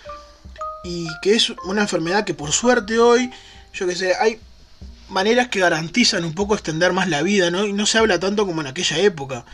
Y 0.85 1.07
que 1.23 1.35
es 1.35 1.51
una 1.65 1.81
enfermedad 1.81 2.25
que 2.25 2.35
por 2.35 2.53
suerte 2.53 2.99
hoy, 2.99 3.31
yo 3.73 3.87
que 3.87 3.97
sé, 3.97 4.15
hay 4.15 4.41
maneras 5.09 5.49
que 5.49 5.61
garantizan 5.61 6.25
un 6.25 6.35
poco 6.35 6.53
extender 6.53 6.93
más 6.93 7.09
la 7.09 7.23
vida, 7.23 7.51
¿no? 7.51 7.65
Y 7.65 7.73
no 7.73 7.87
se 7.87 7.97
habla 7.97 8.21
tanto 8.21 8.45
como 8.45 8.61
en 8.61 8.67
aquella 8.67 8.99
época. 8.99 9.47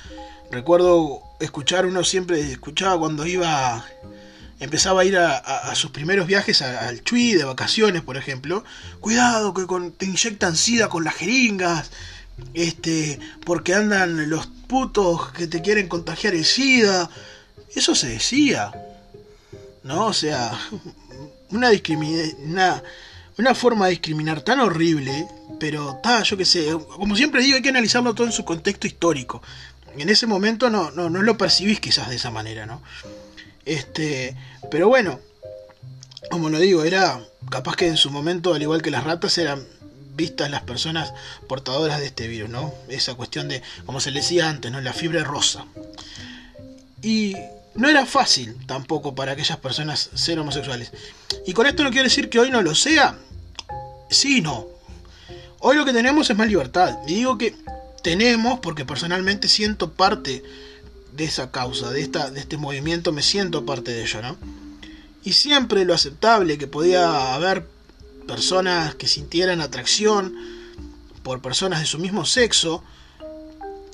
Recuerdo 0.52 1.22
escuchar, 1.40 1.86
uno 1.86 2.04
siempre 2.04 2.38
escuchaba 2.52 2.98
cuando 2.98 3.26
iba 3.26 3.82
empezaba 4.60 5.00
a 5.00 5.04
ir 5.06 5.16
a, 5.16 5.74
sus 5.74 5.90
primeros 5.90 6.26
viajes 6.26 6.60
al 6.60 7.02
Chui 7.02 7.32
de 7.32 7.44
vacaciones, 7.44 8.02
por 8.02 8.18
ejemplo, 8.18 8.62
cuidado 9.00 9.54
que 9.54 9.66
te 9.96 10.04
inyectan 10.04 10.54
sida 10.54 10.90
con 10.90 11.04
las 11.04 11.14
jeringas, 11.14 11.90
este, 12.52 13.18
porque 13.46 13.74
andan 13.74 14.28
los 14.28 14.46
putos 14.46 15.32
que 15.32 15.46
te 15.46 15.62
quieren 15.62 15.88
contagiar 15.88 16.34
el 16.34 16.44
sida. 16.44 17.08
Eso 17.74 17.94
se 17.94 18.08
decía, 18.08 18.72
¿no? 19.82 20.06
O 20.06 20.12
sea, 20.12 20.52
una 21.50 21.70
una, 22.44 22.82
una 23.38 23.54
forma 23.54 23.86
de 23.86 23.92
discriminar 23.92 24.42
tan 24.42 24.60
horrible, 24.60 25.26
pero 25.58 25.98
ta, 26.02 26.22
yo 26.22 26.36
qué 26.36 26.44
sé, 26.44 26.68
como 26.94 27.16
siempre 27.16 27.42
digo, 27.42 27.56
hay 27.56 27.62
que 27.62 27.70
analizarlo 27.70 28.14
todo 28.14 28.26
en 28.26 28.32
su 28.32 28.44
contexto 28.44 28.86
histórico. 28.86 29.42
En 29.96 30.08
ese 30.08 30.26
momento 30.26 30.70
no, 30.70 30.90
no, 30.90 31.10
no 31.10 31.22
lo 31.22 31.36
percibís 31.36 31.80
quizás 31.80 32.08
de 32.08 32.16
esa 32.16 32.30
manera, 32.30 32.66
¿no? 32.66 32.82
Este, 33.64 34.36
pero 34.70 34.88
bueno, 34.88 35.20
como 36.30 36.48
lo 36.48 36.58
digo, 36.58 36.84
era 36.84 37.20
capaz 37.50 37.76
que 37.76 37.86
en 37.86 37.96
su 37.96 38.10
momento, 38.10 38.54
al 38.54 38.62
igual 38.62 38.82
que 38.82 38.90
las 38.90 39.04
ratas, 39.04 39.36
eran 39.38 39.64
vistas 40.14 40.50
las 40.50 40.62
personas 40.62 41.12
portadoras 41.48 42.00
de 42.00 42.06
este 42.06 42.26
virus, 42.28 42.50
¿no? 42.50 42.74
Esa 42.88 43.14
cuestión 43.14 43.48
de, 43.48 43.62
como 43.86 44.00
se 44.00 44.10
le 44.10 44.20
decía 44.20 44.48
antes, 44.48 44.70
¿no? 44.70 44.80
La 44.80 44.92
fiebre 44.92 45.24
rosa. 45.24 45.66
Y 47.02 47.34
no 47.74 47.88
era 47.88 48.06
fácil 48.06 48.56
tampoco 48.66 49.14
para 49.14 49.32
aquellas 49.32 49.58
personas 49.58 50.10
ser 50.14 50.38
homosexuales. 50.38 50.92
Y 51.46 51.52
con 51.52 51.66
esto 51.66 51.82
no 51.82 51.90
quiero 51.90 52.04
decir 52.04 52.28
que 52.28 52.38
hoy 52.38 52.50
no 52.50 52.62
lo 52.62 52.74
sea. 52.74 53.18
Sí, 54.10 54.40
no. 54.40 54.66
Hoy 55.60 55.76
lo 55.76 55.84
que 55.84 55.92
tenemos 55.92 56.28
es 56.28 56.36
más 56.36 56.48
libertad. 56.48 56.98
Y 57.06 57.14
digo 57.14 57.38
que 57.38 57.54
tenemos 58.02 58.60
porque 58.60 58.84
personalmente 58.84 59.48
siento 59.48 59.92
parte 59.92 60.42
de 61.12 61.24
esa 61.24 61.50
causa, 61.50 61.90
de, 61.90 62.02
esta, 62.02 62.30
de 62.30 62.40
este 62.40 62.56
movimiento, 62.56 63.12
me 63.12 63.22
siento 63.22 63.64
parte 63.64 63.92
de 63.92 64.02
ello, 64.02 64.22
¿no? 64.22 64.36
Y 65.24 65.34
siempre 65.34 65.84
lo 65.84 65.94
aceptable 65.94 66.58
que 66.58 66.66
podía 66.66 67.34
haber 67.34 67.66
personas 68.26 68.94
que 68.94 69.06
sintieran 69.06 69.60
atracción 69.60 70.34
por 71.22 71.40
personas 71.40 71.80
de 71.80 71.86
su 71.86 71.98
mismo 71.98 72.24
sexo. 72.24 72.82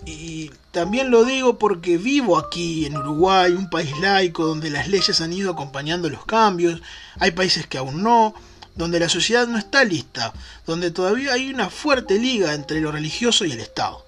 Y 0.06 0.50
también 0.70 1.10
lo 1.10 1.24
digo 1.24 1.58
porque 1.58 1.98
vivo 1.98 2.38
aquí 2.38 2.86
en 2.86 2.96
Uruguay, 2.96 3.52
un 3.52 3.68
país 3.68 3.92
laico 4.00 4.46
donde 4.46 4.70
las 4.70 4.88
leyes 4.88 5.20
han 5.20 5.32
ido 5.32 5.50
acompañando 5.50 6.08
los 6.08 6.24
cambios, 6.24 6.80
hay 7.18 7.32
países 7.32 7.66
que 7.66 7.78
aún 7.78 8.02
no, 8.02 8.32
donde 8.78 9.00
la 9.00 9.08
sociedad 9.08 9.46
no 9.48 9.58
está 9.58 9.84
lista, 9.84 10.32
donde 10.64 10.92
todavía 10.92 11.32
hay 11.32 11.50
una 11.50 11.68
fuerte 11.68 12.18
liga 12.18 12.54
entre 12.54 12.80
lo 12.80 12.92
religioso 12.92 13.44
y 13.44 13.50
el 13.52 13.60
Estado. 13.60 14.06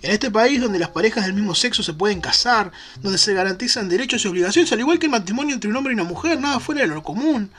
En 0.00 0.12
este 0.12 0.30
país 0.30 0.60
donde 0.60 0.78
las 0.78 0.90
parejas 0.90 1.26
del 1.26 1.34
mismo 1.34 1.56
sexo 1.56 1.82
se 1.82 1.92
pueden 1.92 2.20
casar, 2.20 2.70
donde 3.00 3.18
se 3.18 3.34
garantizan 3.34 3.88
derechos 3.88 4.24
y 4.24 4.28
obligaciones, 4.28 4.70
al 4.72 4.78
igual 4.78 5.00
que 5.00 5.06
el 5.06 5.12
matrimonio 5.12 5.54
entre 5.54 5.68
un 5.68 5.76
hombre 5.76 5.92
y 5.92 5.94
una 5.94 6.04
mujer, 6.04 6.40
nada 6.40 6.60
fuera 6.60 6.82
de 6.82 6.86
lo 6.86 7.02
común, 7.02 7.50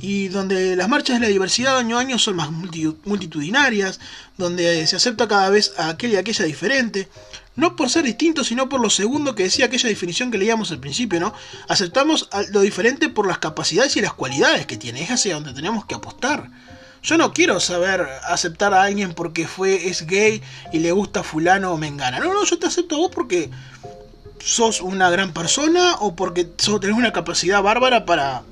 y 0.00 0.28
donde 0.28 0.76
las 0.76 0.88
marchas 0.88 1.20
de 1.20 1.26
la 1.26 1.32
diversidad 1.32 1.78
año 1.78 1.98
a 1.98 2.00
año 2.00 2.18
son 2.18 2.36
más 2.36 2.50
multitudinarias, 2.50 4.00
donde 4.36 4.86
se 4.86 4.96
acepta 4.96 5.28
cada 5.28 5.50
vez 5.50 5.72
a 5.76 5.90
aquel 5.90 6.12
y 6.12 6.16
aquella 6.16 6.44
diferente, 6.44 7.08
no 7.56 7.76
por 7.76 7.90
ser 7.90 8.04
distinto, 8.04 8.42
sino 8.42 8.68
por 8.68 8.80
lo 8.80 8.88
segundo 8.88 9.34
que 9.34 9.42
decía 9.42 9.66
aquella 9.66 9.88
definición 9.88 10.30
que 10.30 10.38
leíamos 10.38 10.70
al 10.70 10.80
principio, 10.80 11.20
¿no? 11.20 11.34
Aceptamos 11.68 12.28
lo 12.50 12.60
diferente 12.62 13.08
por 13.08 13.26
las 13.26 13.38
capacidades 13.38 13.96
y 13.96 14.00
las 14.00 14.14
cualidades 14.14 14.66
que 14.66 14.76
tiene, 14.76 15.02
es 15.02 15.10
hacia 15.10 15.34
donde 15.34 15.52
tenemos 15.52 15.84
que 15.84 15.94
apostar. 15.94 16.50
Yo 17.02 17.16
no 17.16 17.32
quiero 17.32 17.60
saber 17.60 18.06
aceptar 18.24 18.74
a 18.74 18.82
alguien 18.82 19.14
porque 19.14 19.46
fue 19.46 19.88
es 19.88 20.06
gay 20.06 20.42
y 20.72 20.80
le 20.80 20.92
gusta 20.92 21.22
fulano 21.22 21.72
o 21.72 21.78
mengana. 21.78 22.20
No, 22.20 22.32
no, 22.32 22.44
yo 22.44 22.58
te 22.58 22.66
acepto 22.66 22.94
a 22.94 22.98
vos 22.98 23.10
porque 23.14 23.50
sos 24.38 24.80
una 24.80 25.10
gran 25.10 25.32
persona 25.32 25.96
o 26.00 26.14
porque 26.14 26.44
tenés 26.44 26.96
una 26.96 27.12
capacidad 27.12 27.62
bárbara 27.62 28.04
para, 28.04 28.42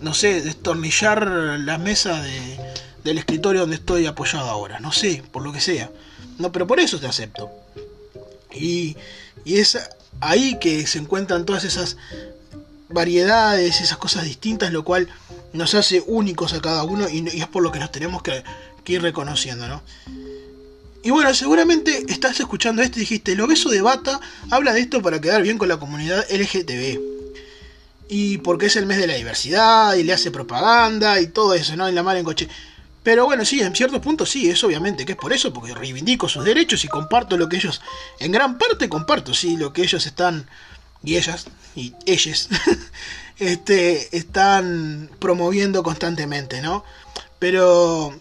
no 0.00 0.14
sé, 0.14 0.40
destornillar 0.42 1.26
la 1.60 1.78
mesa 1.78 2.22
de, 2.22 2.58
del 3.04 3.18
escritorio 3.18 3.62
donde 3.62 3.76
estoy 3.76 4.06
apoyado 4.06 4.48
ahora. 4.48 4.80
No 4.80 4.92
sé, 4.92 5.22
por 5.30 5.42
lo 5.42 5.52
que 5.52 5.60
sea. 5.60 5.90
No, 6.38 6.52
pero 6.52 6.66
por 6.66 6.80
eso 6.80 6.98
te 6.98 7.06
acepto. 7.06 7.50
Y, 8.52 8.96
y 9.44 9.58
es 9.58 9.78
ahí 10.20 10.58
que 10.58 10.86
se 10.86 10.98
encuentran 10.98 11.44
todas 11.44 11.64
esas 11.64 11.96
variedades, 12.88 13.80
esas 13.80 13.98
cosas 13.98 14.24
distintas, 14.24 14.72
lo 14.72 14.84
cual 14.84 15.08
nos 15.52 15.74
hace 15.74 16.02
únicos 16.06 16.52
a 16.52 16.60
cada 16.60 16.84
uno 16.84 17.08
y, 17.08 17.26
es 17.28 17.46
por 17.46 17.62
lo 17.62 17.72
que 17.72 17.78
nos 17.78 17.92
tenemos 17.92 18.22
que, 18.22 18.42
ir 18.86 19.02
reconociendo, 19.02 19.68
¿no? 19.68 19.82
Y 21.04 21.10
bueno, 21.10 21.32
seguramente 21.32 22.06
estás 22.08 22.40
escuchando 22.40 22.82
esto 22.82 22.98
y 22.98 23.02
dijiste, 23.02 23.36
lo 23.36 23.46
beso 23.46 23.68
de 23.68 23.82
bata 23.82 24.20
habla 24.50 24.72
de 24.72 24.80
esto 24.80 25.00
para 25.00 25.20
quedar 25.20 25.42
bien 25.42 25.58
con 25.58 25.68
la 25.68 25.76
comunidad 25.76 26.26
LGTB. 26.28 27.19
Y 28.10 28.38
porque 28.38 28.66
es 28.66 28.76
el 28.76 28.86
mes 28.86 28.98
de 28.98 29.06
la 29.06 29.14
diversidad 29.14 29.94
y 29.94 30.02
le 30.02 30.12
hace 30.12 30.30
propaganda 30.30 31.20
y 31.20 31.28
todo 31.28 31.54
eso, 31.54 31.76
¿no? 31.76 31.88
En 31.88 31.94
la 31.94 32.02
mar 32.02 32.16
en 32.16 32.24
coche. 32.24 32.48
Pero 33.02 33.24
bueno, 33.24 33.44
sí, 33.44 33.60
en 33.60 33.74
ciertos 33.74 34.00
puntos 34.00 34.28
sí, 34.28 34.50
es 34.50 34.62
obviamente 34.62 35.06
que 35.06 35.12
es 35.12 35.18
por 35.18 35.32
eso, 35.32 35.52
porque 35.52 35.74
reivindico 35.74 36.28
sus 36.28 36.44
derechos 36.44 36.84
y 36.84 36.88
comparto 36.88 37.38
lo 37.38 37.48
que 37.48 37.56
ellos, 37.56 37.80
en 38.18 38.30
gran 38.32 38.58
parte 38.58 38.90
comparto, 38.90 39.32
sí, 39.32 39.56
lo 39.56 39.72
que 39.72 39.82
ellos 39.82 40.04
están, 40.04 40.46
y 41.02 41.16
ellas, 41.16 41.46
y 41.74 41.94
ellas, 42.04 42.50
este, 43.38 44.14
están 44.14 45.08
promoviendo 45.18 45.82
constantemente, 45.82 46.60
¿no? 46.60 46.84
Pero 47.38 48.20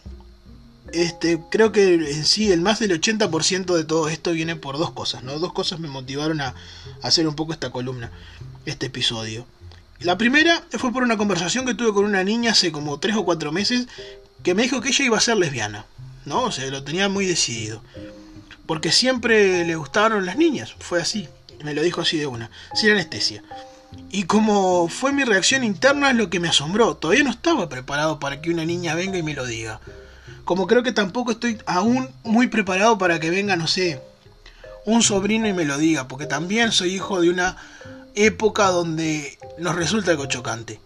este, 0.94 1.40
creo 1.50 1.72
que 1.72 1.94
en 1.96 2.26
sí 2.26 2.52
el 2.52 2.62
más 2.62 2.80
del 2.80 3.00
80% 3.00 3.76
de 3.76 3.84
todo 3.84 4.10
esto 4.10 4.32
viene 4.32 4.56
por 4.56 4.78
dos 4.78 4.92
cosas, 4.92 5.24
¿no? 5.24 5.40
Dos 5.40 5.54
cosas 5.54 5.80
me 5.80 5.88
motivaron 5.88 6.42
a, 6.42 6.56
hacer 7.02 7.28
un 7.28 7.36
poco 7.36 7.54
esta 7.54 7.72
columna, 7.72 8.12
este 8.66 8.88
episodio. 8.88 9.46
La 10.02 10.18
primera 10.18 10.64
fue 10.78 10.94
por 10.94 11.04
una 11.04 11.18
conversación 11.18 11.66
que 11.66 11.74
tuve 11.74 11.94
con 11.94 12.06
una 12.06 12.24
niña 12.24 12.52
hace 12.52 12.72
como 12.72 13.00
3 13.00 13.18
o 13.18 13.26
4 13.26 13.52
meses 13.52 13.88
que 14.44 14.54
me 14.54 14.64
dijo 14.64 14.80
que 14.80 14.90
ella 14.90 15.06
iba 15.06 15.18
a 15.18 15.22
ser 15.22 15.36
lesbiana, 15.38 15.86
¿no? 16.26 16.44
O 16.44 16.52
sea, 16.52 16.66
lo 16.68 16.84
tenía 16.84 17.10
muy 17.10 17.26
decidido. 17.26 17.84
Porque 18.66 18.92
siempre 18.92 19.66
le 19.66 19.76
gustaron 19.76 20.26
las 20.26 20.38
niñas, 20.38 20.76
fue 20.80 21.02
así, 21.02 21.28
me 21.64 21.74
lo 21.74 21.82
dijo 21.82 22.02
así 22.02 22.18
de 22.18 22.28
una, 22.28 22.50
sin 22.76 22.92
anestesia. 22.92 23.44
Y 24.12 24.24
como 24.24 24.88
fue 24.88 25.12
mi 25.12 25.24
reacción 25.24 25.64
interna 25.64 26.12
es 26.12 26.16
lo 26.16 26.30
que 26.30 26.40
me 26.40 26.48
asombró. 26.48 26.96
Todavía 26.96 27.24
no 27.24 27.32
estaba 27.32 27.68
preparado 27.68 28.20
para 28.20 28.40
que 28.40 28.52
una 28.52 28.64
niña 28.64 28.96
venga 28.96 29.18
y 29.18 29.24
me 29.24 29.34
lo 29.34 29.46
diga. 29.46 29.82
Como 30.46 30.68
creo 30.68 30.84
que 30.84 30.92
tampoco 30.92 31.32
estoy 31.32 31.58
aún 31.66 32.10
muy 32.24 32.48
preparado 32.48 32.98
para 32.98 33.20
que 33.20 33.32
venga, 33.32 33.56
no 33.56 33.68
sé, 33.68 34.02
un 34.86 35.02
sobrino 35.02 35.48
y 35.48 35.54
me 35.54 35.66
lo 35.66 35.78
diga. 35.78 36.08
Porque 36.08 36.28
también 36.28 36.72
soy 36.72 36.94
hijo 36.94 37.20
de 37.20 37.32
una 37.32 37.58
época 38.14 38.68
donde 38.68 39.39
nos 39.60 39.76
resulta 39.76 40.12
algo 40.12 40.26
chocante. 40.26 40.80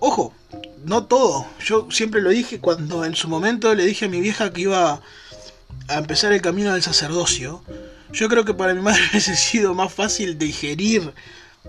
Ojo, 0.00 0.34
no 0.84 1.04
todo. 1.04 1.46
Yo 1.64 1.88
siempre 1.90 2.20
lo 2.20 2.30
dije 2.30 2.60
cuando 2.60 3.04
en 3.04 3.14
su 3.14 3.28
momento 3.28 3.74
le 3.74 3.86
dije 3.86 4.04
a 4.04 4.08
mi 4.08 4.20
vieja 4.20 4.52
que 4.52 4.62
iba 4.62 5.00
a 5.88 5.94
empezar 5.96 6.32
el 6.32 6.42
camino 6.42 6.72
del 6.72 6.82
sacerdocio. 6.82 7.62
Yo 8.12 8.28
creo 8.28 8.44
que 8.44 8.54
para 8.54 8.74
mi 8.74 8.82
madre 8.82 9.00
hubiese 9.10 9.36
sido 9.36 9.74
más 9.74 9.92
fácil 9.92 10.38
digerir 10.38 11.12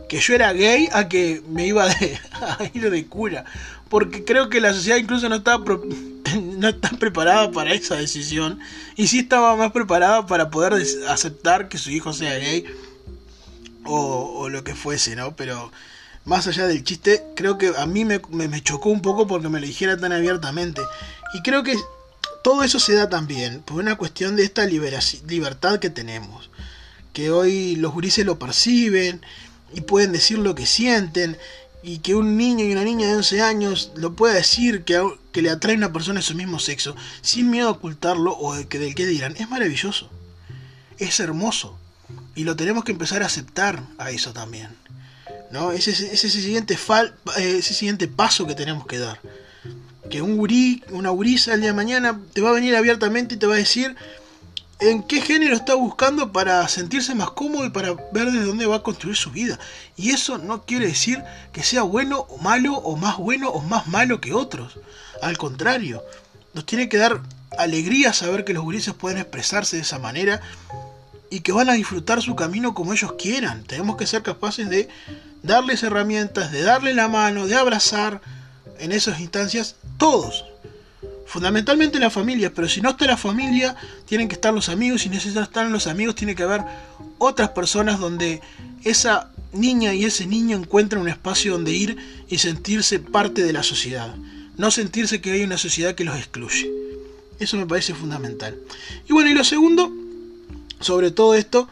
que 0.10 0.20
yo 0.20 0.36
era 0.36 0.52
gay 0.52 0.90
a 0.92 1.08
que 1.08 1.42
me 1.48 1.68
iba 1.68 1.86
a 1.90 2.58
ir 2.74 2.90
de 2.90 3.06
cura. 3.08 3.46
Porque 3.88 4.26
creo 4.26 4.50
que 4.50 4.60
la 4.60 4.74
sociedad 4.74 4.98
incluso 4.98 5.30
no 5.30 5.36
estaba, 5.36 5.64
no 6.42 6.68
está 6.68 6.90
preparada 7.00 7.52
para 7.52 7.74
esa 7.74 7.96
decisión. 7.96 8.60
Y 8.98 9.08
sí 9.08 9.20
estaba 9.20 9.56
más 9.56 9.72
preparada 9.72 10.26
para 10.26 10.50
poder 10.50 10.74
aceptar 11.08 11.70
que 11.70 11.78
su 11.78 11.92
hijo 11.92 12.12
sea 12.12 12.38
gay. 12.38 12.66
O, 13.86 14.50
lo 14.50 14.64
que 14.64 14.76
fuese, 14.76 15.16
¿no? 15.16 15.36
Pero 15.36 15.72
más 16.24 16.48
allá 16.48 16.68
del 16.68 16.84
chiste, 16.84 17.24
creo 17.36 17.58
que 17.58 17.74
a 17.78 17.86
mí 17.86 18.06
me, 18.06 18.20
chocó 18.62 18.90
un 18.90 19.02
poco 19.02 19.28
porque 19.28 19.50
me 19.50 19.60
lo 19.60 19.66
dijera 19.66 19.98
tan 19.98 20.12
abiertamente. 20.12 20.82
Y 21.34 21.42
creo 21.42 21.64
que 21.64 21.76
todo 22.44 22.64
eso 22.64 22.80
se 22.80 22.94
da 22.94 23.10
también 23.10 23.62
por 23.62 23.78
una 23.78 23.96
cuestión 23.96 24.36
de 24.36 24.44
esta 24.44 24.66
libertad 24.66 25.80
que 25.80 25.90
tenemos. 25.90 26.50
Que 27.14 27.32
hoy 27.32 27.76
los 27.76 27.94
gurises 27.94 28.26
lo 28.26 28.40
perciben 28.40 29.22
y 29.74 29.82
pueden 29.82 30.12
decir 30.12 30.38
lo 30.40 30.56
que 30.56 30.66
sienten 30.66 31.38
y 31.84 32.00
que 32.00 32.16
un 32.16 32.36
niño 32.36 32.66
y 32.66 32.72
una 32.72 32.84
niña 32.84 33.08
de 33.08 33.16
11 33.18 33.42
años 33.42 33.92
lo 33.96 34.16
pueda 34.16 34.34
decir 34.34 34.84
que, 34.84 35.02
que 35.32 35.44
le 35.44 35.52
atrae 35.52 35.76
a 35.76 35.78
una 35.78 35.94
persona 35.94 36.20
de 36.20 36.26
su 36.26 36.34
mismo 36.34 36.58
sexo 36.60 36.96
sin 37.22 37.52
miedo 37.52 37.68
a 37.68 37.72
ocultarlo 37.74 38.36
o 38.36 38.56
de 38.56 38.68
que 38.68 38.80
del 38.80 38.96
que 38.96 39.06
dirán, 39.06 39.36
es 39.38 39.48
maravilloso, 39.50 40.10
es 40.98 41.20
hermoso 41.20 41.78
y 42.36 42.44
lo 42.44 42.56
tenemos 42.56 42.84
que 42.84 42.92
empezar 42.92 43.24
a 43.24 43.28
aceptar 43.28 43.82
a 43.98 44.12
eso 44.12 44.34
también. 44.34 44.70
¿no? 45.52 45.72
Es 45.72 45.88
ese, 45.88 46.30
siguiente 46.30 46.78
fal, 46.78 47.16
eh, 47.38 47.58
ese 47.60 47.74
siguiente 47.74 48.08
paso 48.08 48.46
que 48.46 48.56
tenemos 48.56 48.86
que 48.86 49.00
dar. 49.00 49.20
Que 50.10 50.22
un 50.22 50.38
gurí, 50.38 50.84
una 50.92 51.10
gurisa 51.10 51.54
el 51.54 51.62
día 51.62 51.70
de 51.70 51.76
mañana 51.76 52.20
te 52.34 52.42
va 52.42 52.50
a 52.50 52.54
venir 52.54 52.76
abiertamente 52.76 53.36
y 53.36 53.38
te 53.38 53.48
va 53.48 53.56
a 53.56 53.58
decir 53.58 53.96
en 54.80 55.04
qué 55.04 55.22
género 55.22 55.56
está 55.56 55.74
buscando 55.76 56.32
para 56.32 56.68
sentirse 56.68 57.16
más 57.16 57.32
cómodo 57.32 57.66
y 57.66 57.70
para 57.70 57.94
ver 58.12 58.32
de 58.32 58.44
dónde 58.44 58.66
va 58.66 58.78
a 58.78 58.84
construir 58.84 59.16
su 59.16 59.32
vida. 59.32 59.58
Y 59.96 60.12
eso 60.12 60.38
no 60.38 60.66
quiere 60.66 60.88
decir 60.88 61.24
que 61.54 61.64
sea 61.64 61.84
bueno 61.84 62.20
o 62.30 62.38
malo, 62.38 62.76
o 62.76 62.98
más 62.98 63.18
bueno 63.18 63.50
o 63.50 63.62
más 63.62 63.88
malo 63.88 64.20
que 64.20 64.34
otros. 64.34 64.78
Al 65.22 65.38
contrario, 65.38 66.04
nos 66.54 66.66
tiene 66.66 66.90
que 66.90 66.98
dar 66.98 67.22
alegría 67.58 68.12
saber 68.12 68.44
que 68.44 68.54
los 68.54 68.64
gurises 68.64 68.94
pueden 68.94 69.18
expresarse 69.18 69.78
de 69.78 69.84
esa 69.84 70.00
manera 70.00 70.42
y 71.30 71.42
que 71.42 71.52
van 71.52 71.70
a 71.70 71.74
disfrutar 71.74 72.22
su 72.22 72.36
camino 72.36 72.74
como 72.74 72.94
ellos 72.94 73.14
quieran. 73.14 73.64
Tenemos 73.64 73.98
que 73.98 74.08
ser 74.08 74.24
capaces 74.24 74.70
de 74.70 74.88
darles 75.44 75.84
herramientas, 75.84 76.52
de 76.52 76.62
darle 76.64 76.94
la 76.94 77.08
mano, 77.08 77.48
de 77.48 77.56
abrazar 77.56 78.22
en 78.80 78.92
esas 78.92 79.20
instancias 79.20 79.76
todos, 79.98 80.46
fundamentalmente 81.26 82.00
la 82.00 82.10
familia, 82.10 82.54
pero 82.54 82.68
si 82.68 82.82
no 82.82 82.92
está 82.92 83.06
la 83.06 83.18
familia, 83.18 83.76
tienen 84.06 84.28
que 84.28 84.36
estar 84.36 84.54
los 84.54 84.70
amigos, 84.70 85.02
si 85.02 85.10
no 85.10 85.18
están 85.18 85.72
los 85.72 85.88
amigos, 85.88 86.16
tiene 86.16 86.36
que 86.36 86.44
haber 86.44 86.62
otras 87.18 87.50
personas 87.50 88.00
donde 88.00 88.42
esa 88.84 89.32
niña 89.54 89.94
y 89.94 90.06
ese 90.06 90.26
niño 90.26 90.58
encuentren 90.58 91.02
un 91.02 91.10
espacio 91.10 91.54
donde 91.54 91.72
ir 91.72 91.98
y 92.28 92.38
sentirse 92.40 93.00
parte 93.00 93.44
de 93.44 93.54
la 93.54 93.64
sociedad, 93.64 94.16
no 94.58 94.72
sentirse 94.72 95.22
que 95.22 95.32
hay 95.32 95.44
una 95.44 95.58
sociedad 95.58 95.96
que 95.96 96.04
los 96.04 96.18
excluye. 96.18 96.70
Eso 97.40 97.58
me 97.58 97.66
parece 97.66 97.94
fundamental. 97.94 98.58
Y 99.10 99.14
bueno, 99.14 99.30
y 99.30 99.34
lo 99.34 99.44
segundo, 99.44 99.92
sobre 100.86 101.10
todo 101.10 101.34
esto, 101.34 101.68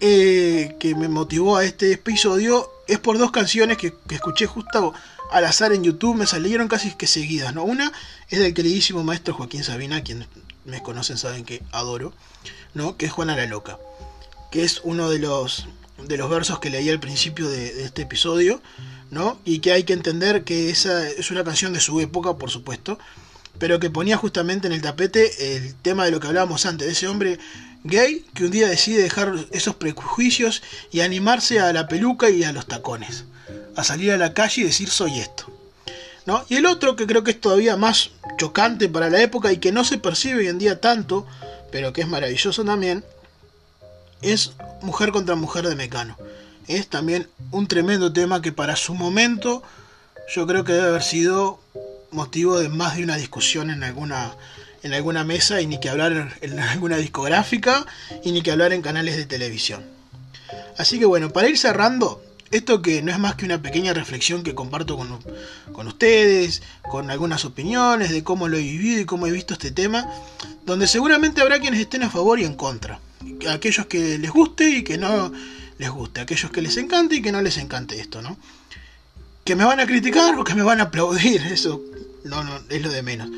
eh, 0.00 0.76
que 0.78 0.94
me 0.94 1.08
motivó 1.08 1.56
a 1.56 1.64
este 1.64 1.92
episodio, 1.92 2.70
es 2.86 3.00
por 3.00 3.18
dos 3.18 3.32
canciones 3.32 3.76
que, 3.76 3.92
escuché 4.10 4.46
justo 4.46 4.94
al 5.32 5.44
azar 5.44 5.72
en 5.72 5.82
YouTube, 5.82 6.14
me 6.14 6.28
salieron 6.28 6.68
casi 6.68 6.94
que 6.94 7.08
seguidas, 7.08 7.52
¿no? 7.52 7.64
Una 7.64 7.92
es 8.28 8.38
del 8.38 8.54
queridísimo 8.54 9.02
maestro 9.02 9.34
Joaquín 9.34 9.64
Sabina, 9.64 10.04
quien 10.04 10.26
me 10.64 10.80
conocen 10.80 11.18
saben 11.18 11.44
que 11.44 11.64
adoro, 11.72 12.12
¿no? 12.72 12.96
Que 12.96 13.06
es 13.06 13.12
Juana 13.12 13.34
la 13.34 13.46
Loca, 13.46 13.78
que 14.52 14.62
es 14.62 14.80
uno 14.84 15.10
de 15.10 15.18
los, 15.18 15.66
de 16.06 16.16
los 16.16 16.30
versos 16.30 16.60
que 16.60 16.70
leí 16.70 16.88
al 16.88 17.00
principio 17.00 17.48
de, 17.48 17.82
este 17.84 18.02
episodio, 18.02 18.62
¿no? 19.10 19.40
Y 19.44 19.58
que 19.58 19.72
hay 19.72 19.82
que 19.82 19.92
entender 19.92 20.44
que 20.44 20.70
esa 20.70 21.08
es 21.08 21.32
una 21.32 21.42
canción 21.42 21.72
de 21.72 21.80
su 21.80 21.98
época, 22.00 22.34
por 22.34 22.50
supuesto, 22.50 22.96
pero 23.58 23.80
que 23.80 23.90
ponía 23.90 24.16
justamente 24.16 24.68
en 24.68 24.72
el 24.72 24.82
tapete 24.82 25.56
el 25.56 25.74
tema 25.74 26.04
de 26.04 26.12
lo 26.12 26.20
que 26.20 26.28
hablábamos 26.28 26.64
antes, 26.64 26.86
de 26.86 26.92
ese 26.92 27.08
hombre 27.08 27.40
gay 27.86 28.24
que 28.34 28.44
un 28.44 28.50
día 28.50 28.68
decide 28.68 29.02
dejar 29.02 29.34
esos 29.50 29.74
prejuicios 29.76 30.62
y 30.90 31.00
animarse 31.00 31.60
a 31.60 31.72
la 31.72 31.88
peluca 31.88 32.30
y 32.30 32.44
a 32.44 32.52
los 32.52 32.66
tacones, 32.66 33.24
a 33.76 33.84
salir 33.84 34.12
a 34.12 34.16
la 34.16 34.34
calle 34.34 34.62
y 34.62 34.64
decir 34.64 34.88
soy 34.88 35.18
esto. 35.18 35.52
¿no? 36.26 36.44
Y 36.48 36.56
el 36.56 36.66
otro 36.66 36.96
que 36.96 37.06
creo 37.06 37.24
que 37.24 37.30
es 37.30 37.40
todavía 37.40 37.76
más 37.76 38.10
chocante 38.36 38.88
para 38.88 39.10
la 39.10 39.22
época 39.22 39.52
y 39.52 39.58
que 39.58 39.72
no 39.72 39.84
se 39.84 39.98
percibe 39.98 40.40
hoy 40.40 40.48
en 40.48 40.58
día 40.58 40.80
tanto, 40.80 41.26
pero 41.70 41.92
que 41.92 42.02
es 42.02 42.08
maravilloso 42.08 42.64
también, 42.64 43.04
es 44.22 44.52
Mujer 44.82 45.12
contra 45.12 45.36
Mujer 45.36 45.68
de 45.68 45.76
Mecano. 45.76 46.16
Es 46.66 46.88
también 46.88 47.28
un 47.52 47.68
tremendo 47.68 48.12
tema 48.12 48.42
que 48.42 48.52
para 48.52 48.76
su 48.76 48.94
momento 48.94 49.62
yo 50.34 50.46
creo 50.46 50.64
que 50.64 50.72
debe 50.72 50.88
haber 50.88 51.02
sido 51.02 51.60
motivo 52.10 52.58
de 52.58 52.68
más 52.68 52.96
de 52.96 53.04
una 53.04 53.16
discusión 53.16 53.70
en 53.70 53.84
alguna 53.84 54.34
en 54.86 54.94
alguna 54.94 55.24
mesa 55.24 55.60
y 55.60 55.66
ni 55.66 55.78
que 55.78 55.90
hablar 55.90 56.32
en 56.40 56.58
alguna 56.74 56.96
discográfica 56.96 57.84
y 58.24 58.32
ni 58.32 58.42
que 58.42 58.52
hablar 58.52 58.72
en 58.72 58.82
canales 58.82 59.16
de 59.16 59.26
televisión. 59.26 59.84
Así 60.78 60.98
que 60.98 61.06
bueno, 61.06 61.30
para 61.30 61.48
ir 61.48 61.58
cerrando, 61.58 62.22
esto 62.50 62.80
que 62.80 63.02
no 63.02 63.10
es 63.10 63.18
más 63.18 63.34
que 63.34 63.44
una 63.44 63.60
pequeña 63.60 63.92
reflexión 63.92 64.42
que 64.42 64.54
comparto 64.54 64.96
con, 64.96 65.18
con, 65.72 65.88
ustedes, 65.88 66.62
con 66.82 67.10
algunas 67.10 67.44
opiniones 67.44 68.10
de 68.10 68.22
cómo 68.22 68.48
lo 68.48 68.56
he 68.56 68.62
vivido 68.62 69.00
y 69.00 69.04
cómo 69.04 69.26
he 69.26 69.32
visto 69.32 69.54
este 69.54 69.72
tema, 69.72 70.08
donde 70.64 70.86
seguramente 70.86 71.40
habrá 71.40 71.58
quienes 71.58 71.80
estén 71.80 72.04
a 72.04 72.10
favor 72.10 72.38
y 72.38 72.44
en 72.44 72.54
contra. 72.54 73.00
Aquellos 73.48 73.86
que 73.86 74.18
les 74.18 74.30
guste 74.30 74.68
y 74.70 74.84
que 74.84 74.98
no 74.98 75.32
les 75.78 75.90
guste, 75.90 76.20
aquellos 76.20 76.50
que 76.52 76.62
les 76.62 76.76
encante 76.76 77.16
y 77.16 77.22
que 77.22 77.32
no 77.32 77.42
les 77.42 77.58
encante 77.58 78.00
esto, 78.00 78.22
¿no? 78.22 78.38
Que 79.44 79.56
me 79.56 79.64
van 79.64 79.80
a 79.80 79.86
criticar 79.86 80.38
o 80.38 80.44
que 80.44 80.54
me 80.54 80.62
van 80.62 80.80
a 80.80 80.84
aplaudir, 80.84 81.40
eso 81.50 81.82
no, 82.24 82.44
no 82.44 82.60
es 82.68 82.82
lo 82.82 82.90
de 82.90 83.02
menos. 83.02 83.28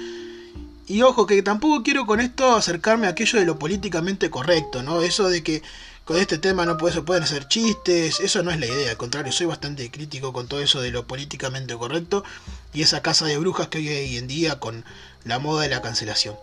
Y 0.88 1.02
ojo, 1.02 1.26
que 1.26 1.42
tampoco 1.42 1.82
quiero 1.82 2.06
con 2.06 2.18
esto 2.18 2.56
acercarme 2.56 3.06
a 3.06 3.10
aquello 3.10 3.38
de 3.38 3.44
lo 3.44 3.58
políticamente 3.58 4.30
correcto, 4.30 4.82
¿no? 4.82 5.02
Eso 5.02 5.28
de 5.28 5.42
que 5.42 5.62
con 6.06 6.16
este 6.16 6.38
tema 6.38 6.64
no 6.64 6.78
se 6.90 7.02
pueden 7.02 7.22
hacer 7.22 7.46
chistes, 7.46 8.20
eso 8.20 8.42
no 8.42 8.50
es 8.50 8.58
la 8.58 8.64
idea, 8.64 8.92
al 8.92 8.96
contrario, 8.96 9.30
soy 9.30 9.46
bastante 9.46 9.90
crítico 9.90 10.32
con 10.32 10.48
todo 10.48 10.62
eso 10.62 10.80
de 10.80 10.90
lo 10.90 11.06
políticamente 11.06 11.76
correcto 11.76 12.24
y 12.72 12.80
esa 12.80 13.02
casa 13.02 13.26
de 13.26 13.36
brujas 13.36 13.68
que 13.68 13.76
hoy 13.76 14.16
en 14.16 14.26
día 14.26 14.58
con 14.58 14.86
la 15.24 15.38
moda 15.38 15.64
de 15.64 15.68
la 15.68 15.82
cancelación. 15.82 16.36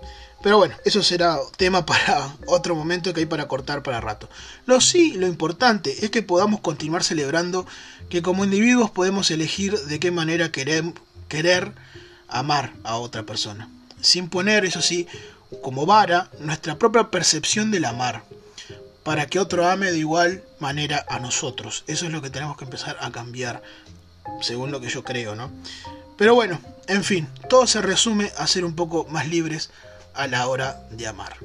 Pero 0.44 0.60
bueno, 0.60 0.76
eso 0.86 1.02
será 1.02 1.40
tema 1.58 1.84
para 1.88 2.36
otro 2.46 2.76
momento 2.76 3.12
que 3.16 3.22
hay 3.22 3.26
para 3.26 3.48
cortar 3.48 3.82
para 3.82 4.00
rato. 4.00 4.30
Lo 4.68 4.80
sí, 4.80 5.14
lo 5.14 5.26
importante 5.26 6.06
es 6.06 6.12
que 6.12 6.22
podamos 6.22 6.60
continuar 6.60 7.04
celebrando 7.04 7.66
que 8.10 8.22
como 8.22 8.44
individuos 8.44 8.92
podemos 8.92 9.32
elegir 9.32 9.76
de 9.76 10.00
qué 10.00 10.12
manera 10.12 10.52
querer, 10.52 10.84
querer 11.30 11.74
amar 12.28 12.74
a 12.84 12.98
otra 12.98 13.24
persona. 13.24 13.68
Sin 14.02 14.30
poner, 14.30 14.66
eso 14.66 14.82
sí, 14.82 15.08
como 15.62 15.86
vara 15.86 16.30
nuestra 16.40 16.78
propia 16.78 17.10
percepción 17.10 17.72
del 17.72 17.86
amar 17.86 18.24
para 19.04 19.28
que 19.28 19.40
otro 19.40 19.68
ame 19.68 19.92
de 19.92 20.00
igual 20.00 20.44
manera 20.60 21.06
a 21.08 21.20
nosotros. 21.20 21.84
Eso 21.86 22.08
es 22.08 22.12
lo 22.12 22.24
que 22.24 22.32
tenemos 22.32 22.58
que 22.58 22.64
empezar 22.64 22.98
a 23.00 23.12
cambiar, 23.12 23.62
según 24.42 24.72
lo 24.72 24.82
que 24.82 24.90
yo 24.90 25.04
creo, 25.04 25.36
¿no? 25.36 25.52
Pero 26.18 26.34
bueno, 26.34 26.60
en 26.88 27.04
fin, 27.04 27.28
todo 27.48 27.68
se 27.68 27.84
resume 27.84 28.32
a 28.38 28.48
ser 28.48 28.66
un 28.66 28.76
poco 28.76 29.06
más 29.06 29.28
libres 29.28 29.70
a 30.16 30.26
la 30.26 30.48
hora 30.48 30.82
de 30.90 31.06
amar. 31.06 31.38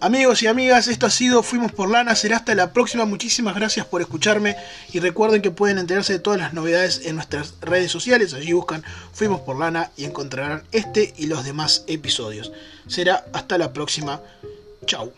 Amigos 0.00 0.42
y 0.42 0.46
amigas, 0.46 0.88
esto 0.88 1.06
ha 1.06 1.10
sido 1.10 1.42
Fuimos 1.42 1.72
por 1.72 1.90
Lana, 1.90 2.14
será 2.14 2.36
hasta 2.36 2.54
la 2.54 2.74
próxima, 2.74 3.06
muchísimas 3.06 3.54
gracias 3.54 3.86
por 3.86 4.02
escucharme. 4.02 4.54
Y 4.92 5.00
recuerden 5.00 5.40
que 5.40 5.50
pueden 5.50 5.78
enterarse 5.78 6.12
de 6.12 6.18
todas 6.18 6.38
las 6.38 6.52
novedades 6.52 7.00
en 7.06 7.14
nuestras 7.14 7.54
redes 7.62 7.92
sociales, 7.92 8.34
allí 8.34 8.52
buscan 8.52 8.84
Fuimos 9.14 9.40
por 9.40 9.58
Lana 9.58 9.90
y 9.96 10.04
encontrarán 10.04 10.64
este 10.70 11.14
y 11.16 11.26
los 11.26 11.44
demás 11.44 11.84
episodios. 11.86 12.52
Será 12.86 13.24
hasta 13.32 13.56
la 13.56 13.72
próxima, 13.72 14.20
chao. 14.84 15.12